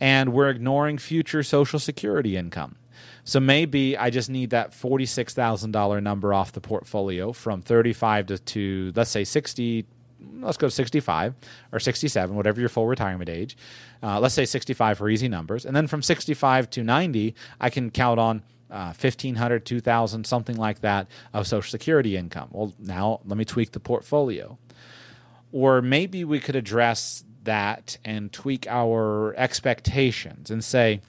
And 0.00 0.32
we're 0.32 0.48
ignoring 0.48 0.96
future 0.96 1.42
Social 1.42 1.78
Security 1.78 2.34
income. 2.34 2.76
So 3.24 3.40
maybe 3.40 3.94
I 3.94 4.08
just 4.08 4.30
need 4.30 4.48
that 4.50 4.70
$46,000 4.70 6.02
number 6.02 6.32
off 6.32 6.52
the 6.52 6.62
portfolio 6.62 7.34
from 7.34 7.60
35 7.60 8.26
to, 8.28 8.38
to 8.38 8.92
let's 8.96 9.10
say 9.10 9.22
60 9.22 9.84
let's 10.40 10.56
go 10.56 10.68
65 10.68 11.34
or 11.72 11.78
67, 11.78 12.34
whatever 12.34 12.58
your 12.58 12.70
full 12.70 12.86
retirement 12.86 13.28
age. 13.28 13.54
Uh, 14.02 14.18
let's 14.18 14.34
say 14.34 14.46
65 14.46 14.96
for 14.96 15.10
easy 15.10 15.28
numbers. 15.28 15.66
And 15.66 15.76
then 15.76 15.86
from 15.86 16.00
65 16.00 16.70
to 16.70 16.82
90, 16.82 17.34
I 17.60 17.68
can 17.68 17.90
count 17.90 18.18
on 18.18 18.42
uh, 18.70 18.92
1500 18.98 19.64
2000 19.64 20.26
something 20.26 20.56
like 20.56 20.80
that 20.80 21.06
of 21.32 21.46
social 21.46 21.70
security 21.70 22.16
income. 22.16 22.48
Well 22.50 22.74
now 22.78 23.20
let 23.24 23.38
me 23.38 23.44
tweak 23.44 23.72
the 23.72 23.80
portfolio. 23.80 24.58
Or 25.52 25.80
maybe 25.80 26.24
we 26.24 26.40
could 26.40 26.56
address 26.56 27.24
that 27.44 27.98
and 28.04 28.32
tweak 28.32 28.66
our 28.66 29.34
expectations 29.36 30.50
and 30.50 30.64
say 30.64 31.00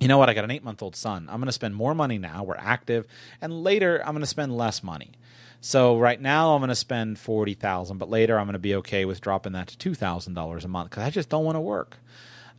you 0.00 0.08
know 0.08 0.16
what? 0.16 0.30
I 0.30 0.34
got 0.34 0.44
an 0.44 0.50
eight 0.50 0.64
month 0.64 0.82
old 0.82 0.96
son. 0.96 1.28
I'm 1.28 1.40
going 1.40 1.46
to 1.46 1.52
spend 1.52 1.74
more 1.74 1.94
money 1.94 2.16
now. 2.16 2.42
We're 2.42 2.56
active. 2.56 3.06
And 3.40 3.62
later 3.62 4.00
i'm 4.00 4.12
going 4.12 4.22
to 4.22 4.26
spend 4.26 4.56
less 4.56 4.82
money. 4.82 5.12
So 5.60 5.98
right 5.98 6.20
now 6.20 6.54
i'm 6.54 6.60
going 6.60 6.70
to 6.70 6.74
spend 6.74 7.18
40000 7.18 7.98
but 7.98 8.10
later 8.10 8.38
i'm 8.38 8.46
going 8.46 8.54
to 8.54 8.58
be 8.58 8.74
okay 8.76 9.04
with 9.04 9.20
dropping 9.20 9.52
that 9.52 9.68
to 9.68 9.90
$2000 9.90 10.64
a 10.64 10.68
month 10.68 10.90
because 10.90 11.04
i 11.04 11.10
just 11.10 11.28
don't 11.28 11.44
want 11.44 11.56
to 11.56 11.60
work. 11.60 11.98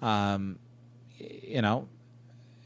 Um, 0.02 0.58
you 1.18 1.62
know 1.62 1.88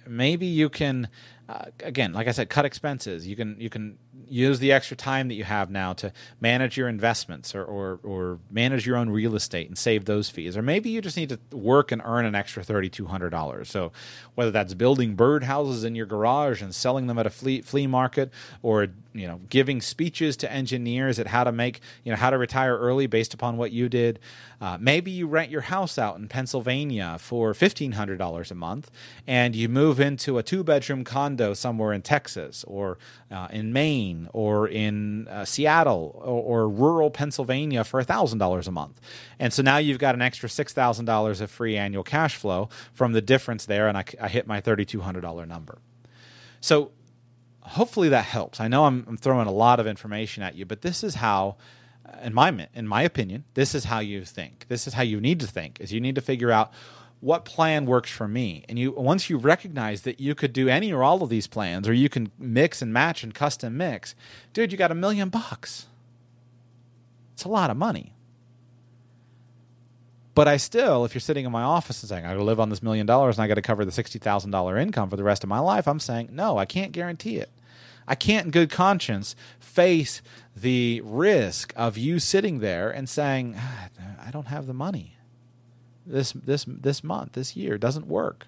maybe 0.08 0.46
you 0.46 0.70
can 0.70 1.08
uh, 1.48 1.66
again, 1.84 2.14
like 2.14 2.28
I 2.28 2.32
said, 2.32 2.50
cut 2.50 2.66
expenses. 2.66 3.28
You 3.28 3.36
can 3.36 3.56
you 3.60 3.70
can 3.70 3.98
use 4.30 4.60
the 4.60 4.72
extra 4.72 4.98
time 4.98 5.28
that 5.28 5.36
you 5.36 5.44
have 5.44 5.70
now 5.70 5.94
to 5.94 6.12
manage 6.40 6.78
your 6.78 6.88
investments 6.88 7.54
or, 7.56 7.64
or, 7.64 8.00
or 8.04 8.40
manage 8.50 8.86
your 8.86 8.98
own 8.98 9.10
real 9.10 9.36
estate 9.36 9.68
and 9.68 9.78
save 9.78 10.06
those 10.06 10.30
fees. 10.30 10.58
Or 10.58 10.62
maybe 10.62 10.90
you 10.90 11.02
just 11.02 11.18
need 11.18 11.30
to 11.30 11.40
work 11.56 11.92
and 11.92 12.02
earn 12.04 12.26
an 12.26 12.36
extra 12.36 12.64
thirty 12.64 12.90
two 12.90 13.06
hundred 13.06 13.30
dollars. 13.30 13.70
So 13.70 13.92
whether 14.36 14.52
that's 14.52 14.74
building 14.74 15.16
birdhouses 15.16 15.86
in 15.86 15.96
your 15.96 16.06
garage 16.06 16.62
and 16.62 16.74
selling 16.74 17.08
them 17.08 17.18
at 17.18 17.26
a 17.26 17.30
flea 17.30 17.62
flea 17.62 17.88
market, 17.88 18.32
or 18.62 18.88
you 19.14 19.28
know 19.28 19.40
giving 19.50 19.82
speeches 19.82 20.38
to 20.38 20.52
engineers 20.52 21.20
at 21.20 21.28
how 21.28 21.44
to 21.44 21.52
make 21.52 21.80
you 22.04 22.12
know 22.12 22.18
how 22.18 22.30
to 22.30 22.38
retire 22.38 22.78
early 22.78 23.08
based 23.08 23.34
upon 23.34 23.58
what 23.58 23.72
you 23.72 23.90
did. 23.90 24.20
Uh, 24.62 24.78
maybe 24.80 25.12
you 25.12 25.28
rent 25.28 25.52
your 25.52 25.62
house 25.62 25.98
out 25.98 26.18
in 26.18 26.28
Pennsylvania 26.28 27.18
for 27.20 27.54
fifteen 27.54 27.94
hundred 27.94 28.18
dollars 28.18 28.52
a 28.52 28.56
month, 28.56 28.90
and 29.28 29.56
you 29.56 29.70
move 29.70 30.00
into 30.00 30.38
a 30.38 30.44
two 30.44 30.64
bedroom 30.64 31.04
condo 31.04 31.54
somewhere 31.54 31.94
in 31.94 32.02
Texas 32.02 32.64
or 32.66 32.98
uh, 33.32 33.48
in 33.52 33.74
Maine 33.74 34.15
or 34.34 34.68
in 34.68 35.28
uh, 35.28 35.46
Seattle 35.46 36.20
or, 36.24 36.66
or, 36.66 36.70
rural 36.70 37.10
Pennsylvania 37.10 37.84
for 37.84 38.04
thousand 38.04 38.40
dollars 38.40 38.68
a 38.68 38.72
month, 38.72 39.00
and 39.40 39.54
so 39.54 39.62
now 39.62 39.78
you've 39.78 40.00
got 40.00 40.16
an 40.16 40.22
extra 40.22 40.50
six 40.50 40.74
thousand 40.74 41.06
dollars 41.06 41.42
of 41.42 41.52
free 41.52 41.78
annual 41.78 42.04
cash 42.04 42.36
flow 42.36 42.70
from 42.94 43.14
the 43.14 43.22
difference 43.22 43.66
there, 43.66 43.88
and 43.88 43.98
I, 43.98 44.04
I 44.22 44.28
hit 44.28 44.48
my 44.48 44.62
thirty 44.62 44.86
two 44.86 45.02
hundred 45.02 45.22
dollar 45.22 45.46
number. 45.46 45.80
So 46.62 46.92
hopefully 47.62 48.10
that 48.10 48.26
helps. 48.26 48.60
I 48.60 48.68
know 48.68 48.86
I'm, 48.86 49.06
I'm 49.08 49.18
throwing 49.18 49.48
a 49.48 49.52
lot 49.52 49.80
of 49.80 49.88
information 49.88 50.44
at 50.44 50.56
you, 50.56 50.66
but 50.66 50.82
this 50.82 51.04
is 51.04 51.16
how 51.16 51.58
in 52.22 52.34
my 52.34 52.68
in 52.74 52.88
my 52.88 53.02
opinion, 53.02 53.44
this 53.54 53.76
is 53.76 53.86
how 53.86 54.00
you 54.00 54.26
think. 54.26 54.66
This 54.68 54.88
is 54.88 54.94
how 54.94 55.04
you 55.04 55.20
need 55.20 55.40
to 55.40 55.48
think. 55.48 55.80
Is 55.80 55.92
you 55.92 56.02
need 56.02 56.16
to 56.16 56.22
figure 56.22 56.52
out 56.52 56.72
what 57.22 57.46
plan 57.46 57.86
works 57.86 58.12
for 58.12 58.28
me. 58.28 58.64
And 58.70 58.78
you 58.78 58.92
once 58.92 59.30
you 59.30 59.38
recognize 59.38 60.02
that 60.02 60.20
you 60.20 60.36
could 60.36 60.54
do 60.54 60.68
any 60.68 60.94
or 60.94 61.04
all 61.04 61.24
of 61.24 61.30
these 61.30 61.48
plans, 61.48 61.88
or 61.88 61.94
you 61.94 62.10
can 62.10 62.32
mix 62.38 62.82
and 62.82 62.94
match 62.94 63.24
and 63.24 63.34
custom 63.34 63.78
mix, 63.78 64.16
dude, 64.54 64.72
you 64.72 64.78
got 64.78 64.92
a 64.92 64.96
million 64.96 65.30
bucks. 65.30 65.88
It's 67.34 67.44
a 67.44 67.50
lot 67.50 67.70
of 67.70 67.78
money. 67.78 68.14
But 70.36 70.50
I 70.50 70.58
still, 70.58 71.06
if 71.06 71.16
you're 71.16 71.22
sitting 71.22 71.46
in 71.46 71.52
my 71.52 71.64
office 71.64 72.04
and 72.04 72.10
saying 72.10 72.26
I 72.26 72.30
got 72.30 72.38
to 72.38 72.44
live 72.44 72.60
on 72.60 72.70
this 72.70 72.84
million 72.84 73.06
dollars 73.06 73.38
and 73.38 73.44
I 73.44 73.48
got 73.48 73.56
to 73.56 73.62
cover 73.62 73.86
the 73.86 73.92
sixty 73.92 74.20
thousand 74.20 74.52
dollar 74.52 74.78
income 74.78 75.10
for 75.10 75.16
the 75.16 75.24
rest 75.24 75.44
of 75.44 75.50
my 75.50 75.60
life, 75.60 75.88
I'm 75.88 76.00
saying 76.00 76.30
no, 76.32 76.58
I 76.58 76.66
can't 76.66 76.92
guarantee 76.92 77.38
it. 77.38 77.50
I 78.08 78.14
can't, 78.14 78.46
in 78.46 78.52
good 78.52 78.70
conscience, 78.70 79.36
face 79.60 80.22
the 80.56 81.02
risk 81.04 81.74
of 81.76 81.98
you 81.98 82.20
sitting 82.20 82.60
there 82.60 82.92
and 82.92 83.10
saying, 83.10 83.56
ah, 83.58 83.90
"I 84.24 84.30
don't 84.30 84.48
have 84.48 84.68
the 84.68 84.76
money 84.76 85.15
this 86.06 86.32
this 86.32 86.66
this 86.68 87.04
month, 87.04 87.34
this 87.34 87.56
year 87.56 87.78
doesn't 87.78 88.08
work." 88.08 88.48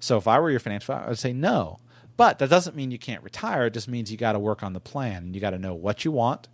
So 0.00 0.16
if 0.16 0.28
I 0.28 0.38
were 0.38 0.50
your 0.50 0.60
financial, 0.60 0.94
I 0.94 1.08
would 1.08 1.18
say 1.18 1.32
no. 1.32 1.78
But 2.16 2.38
that 2.40 2.50
doesn't 2.50 2.74
mean 2.74 2.90
you 2.90 2.98
can't 2.98 3.22
retire. 3.22 3.66
It 3.66 3.74
just 3.74 3.88
means 3.88 4.10
you 4.10 4.18
got 4.18 4.32
to 4.32 4.40
work 4.40 4.62
on 4.62 4.72
the 4.72 4.80
plan 4.80 5.24
and 5.24 5.34
you 5.34 5.40
got 5.40 5.50
to 5.50 5.58
know 5.58 5.74
what 5.74 6.04
you 6.04 6.10
want. 6.10 6.48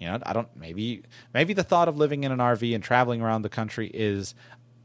You 0.00 0.08
know, 0.08 0.18
I 0.24 0.32
don't 0.32 0.48
maybe 0.56 1.02
maybe 1.32 1.54
the 1.54 1.62
thought 1.62 1.88
of 1.88 1.96
living 1.96 2.24
in 2.24 2.32
an 2.32 2.38
RV 2.38 2.74
and 2.74 2.82
traveling 2.82 3.22
around 3.22 3.42
the 3.42 3.48
country 3.48 3.90
is 3.94 4.34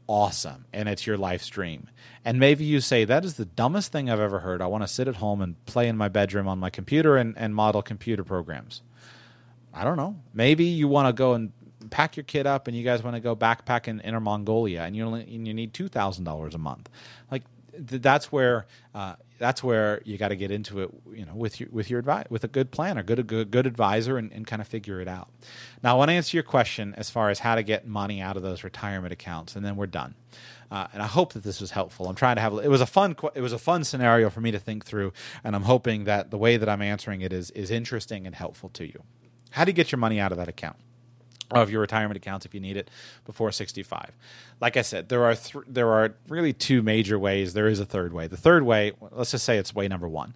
awesome 0.06 0.66
and 0.72 0.88
it's 0.88 1.06
your 1.06 1.16
life's 1.16 1.48
dream. 1.48 1.88
And 2.24 2.38
maybe 2.38 2.64
you 2.64 2.80
say, 2.80 3.04
that 3.04 3.24
is 3.24 3.34
the 3.34 3.44
dumbest 3.44 3.92
thing 3.92 4.08
I've 4.08 4.20
ever 4.20 4.40
heard. 4.40 4.62
I 4.62 4.66
want 4.66 4.84
to 4.84 4.88
sit 4.88 5.08
at 5.08 5.16
home 5.16 5.40
and 5.40 5.62
play 5.66 5.88
in 5.88 5.96
my 5.96 6.08
bedroom 6.08 6.46
on 6.46 6.58
my 6.58 6.70
computer 6.70 7.16
and, 7.16 7.36
and 7.36 7.54
model 7.54 7.82
computer 7.82 8.22
programs. 8.22 8.82
I 9.72 9.84
don't 9.84 9.96
know. 9.96 10.16
Maybe 10.32 10.64
you 10.64 10.88
want 10.88 11.08
to 11.08 11.12
go 11.12 11.34
and 11.34 11.52
pack 11.90 12.16
your 12.16 12.24
kid 12.24 12.46
up 12.46 12.68
and 12.68 12.76
you 12.76 12.84
guys 12.84 13.02
want 13.02 13.16
to 13.16 13.20
go 13.20 13.36
backpack 13.36 13.88
in 13.88 14.00
Inner 14.00 14.20
Mongolia 14.20 14.82
and 14.82 14.96
you 14.96 15.04
only 15.04 15.22
and 15.22 15.46
you 15.46 15.54
need 15.54 15.72
$2,000 15.74 16.54
a 16.54 16.58
month. 16.58 16.88
Like 17.30 17.42
th- 17.88 18.02
that's 18.02 18.30
where 18.32 18.66
uh, 18.94 19.14
that's 19.38 19.64
where 19.64 20.02
you 20.04 20.18
got 20.18 20.28
to 20.28 20.36
get 20.36 20.50
into 20.50 20.82
it, 20.82 20.90
you 21.14 21.24
know, 21.24 21.34
with 21.34 21.60
your 21.60 21.68
with 21.72 21.90
your 21.90 21.98
advice, 21.98 22.26
with 22.30 22.44
a 22.44 22.48
good 22.48 22.70
plan 22.70 22.98
or 22.98 23.02
good 23.02 23.26
good, 23.26 23.50
good 23.50 23.66
advisor, 23.66 24.18
and, 24.18 24.32
and 24.32 24.46
kind 24.46 24.60
of 24.60 24.68
figure 24.68 25.00
it 25.00 25.08
out. 25.08 25.30
Now, 25.82 25.94
I 25.94 25.98
want 25.98 26.10
to 26.10 26.12
answer 26.12 26.36
your 26.36 26.44
question 26.44 26.94
as 26.96 27.10
far 27.10 27.30
as 27.30 27.38
how 27.38 27.54
to 27.54 27.62
get 27.62 27.86
money 27.86 28.20
out 28.20 28.36
of 28.36 28.42
those 28.42 28.62
retirement 28.64 29.12
accounts, 29.12 29.56
and 29.56 29.64
then 29.64 29.76
we're 29.76 29.86
done. 29.86 30.14
Uh, 30.70 30.86
and 30.92 31.02
I 31.02 31.06
hope 31.06 31.32
that 31.32 31.42
this 31.42 31.60
was 31.60 31.72
helpful. 31.72 32.08
I'm 32.08 32.14
trying 32.14 32.36
to 32.36 32.42
have 32.42 32.52
it 32.54 32.68
was 32.68 32.80
a 32.80 32.86
fun 32.86 33.16
it 33.34 33.40
was 33.40 33.52
a 33.52 33.58
fun 33.58 33.82
scenario 33.84 34.30
for 34.30 34.40
me 34.40 34.50
to 34.50 34.58
think 34.58 34.84
through, 34.84 35.12
and 35.42 35.56
I'm 35.56 35.64
hoping 35.64 36.04
that 36.04 36.30
the 36.30 36.38
way 36.38 36.56
that 36.56 36.68
I'm 36.68 36.82
answering 36.82 37.22
it 37.22 37.32
is 37.32 37.50
is 37.52 37.70
interesting 37.70 38.26
and 38.26 38.34
helpful 38.34 38.68
to 38.70 38.86
you. 38.86 39.02
How 39.50 39.64
do 39.64 39.70
you 39.70 39.74
get 39.74 39.90
your 39.90 39.98
money 39.98 40.20
out 40.20 40.32
of 40.32 40.38
that 40.38 40.48
account? 40.48 40.76
Of 41.50 41.70
your 41.70 41.80
retirement 41.80 42.16
accounts 42.16 42.46
if 42.46 42.54
you 42.54 42.60
need 42.60 42.76
it 42.76 42.90
before 43.24 43.50
65. 43.52 44.12
Like 44.60 44.76
I 44.76 44.82
said, 44.82 45.08
there 45.08 45.24
are 45.24 45.34
th- 45.34 45.64
there 45.66 45.90
are 45.90 46.14
really 46.28 46.52
two 46.52 46.82
major 46.82 47.18
ways. 47.18 47.54
There 47.54 47.66
is 47.68 47.80
a 47.80 47.86
third 47.86 48.12
way. 48.12 48.26
The 48.26 48.36
third 48.36 48.62
way, 48.62 48.92
let's 49.10 49.30
just 49.30 49.44
say 49.44 49.56
it's 49.58 49.74
way 49.74 49.88
number 49.88 50.08
1. 50.08 50.28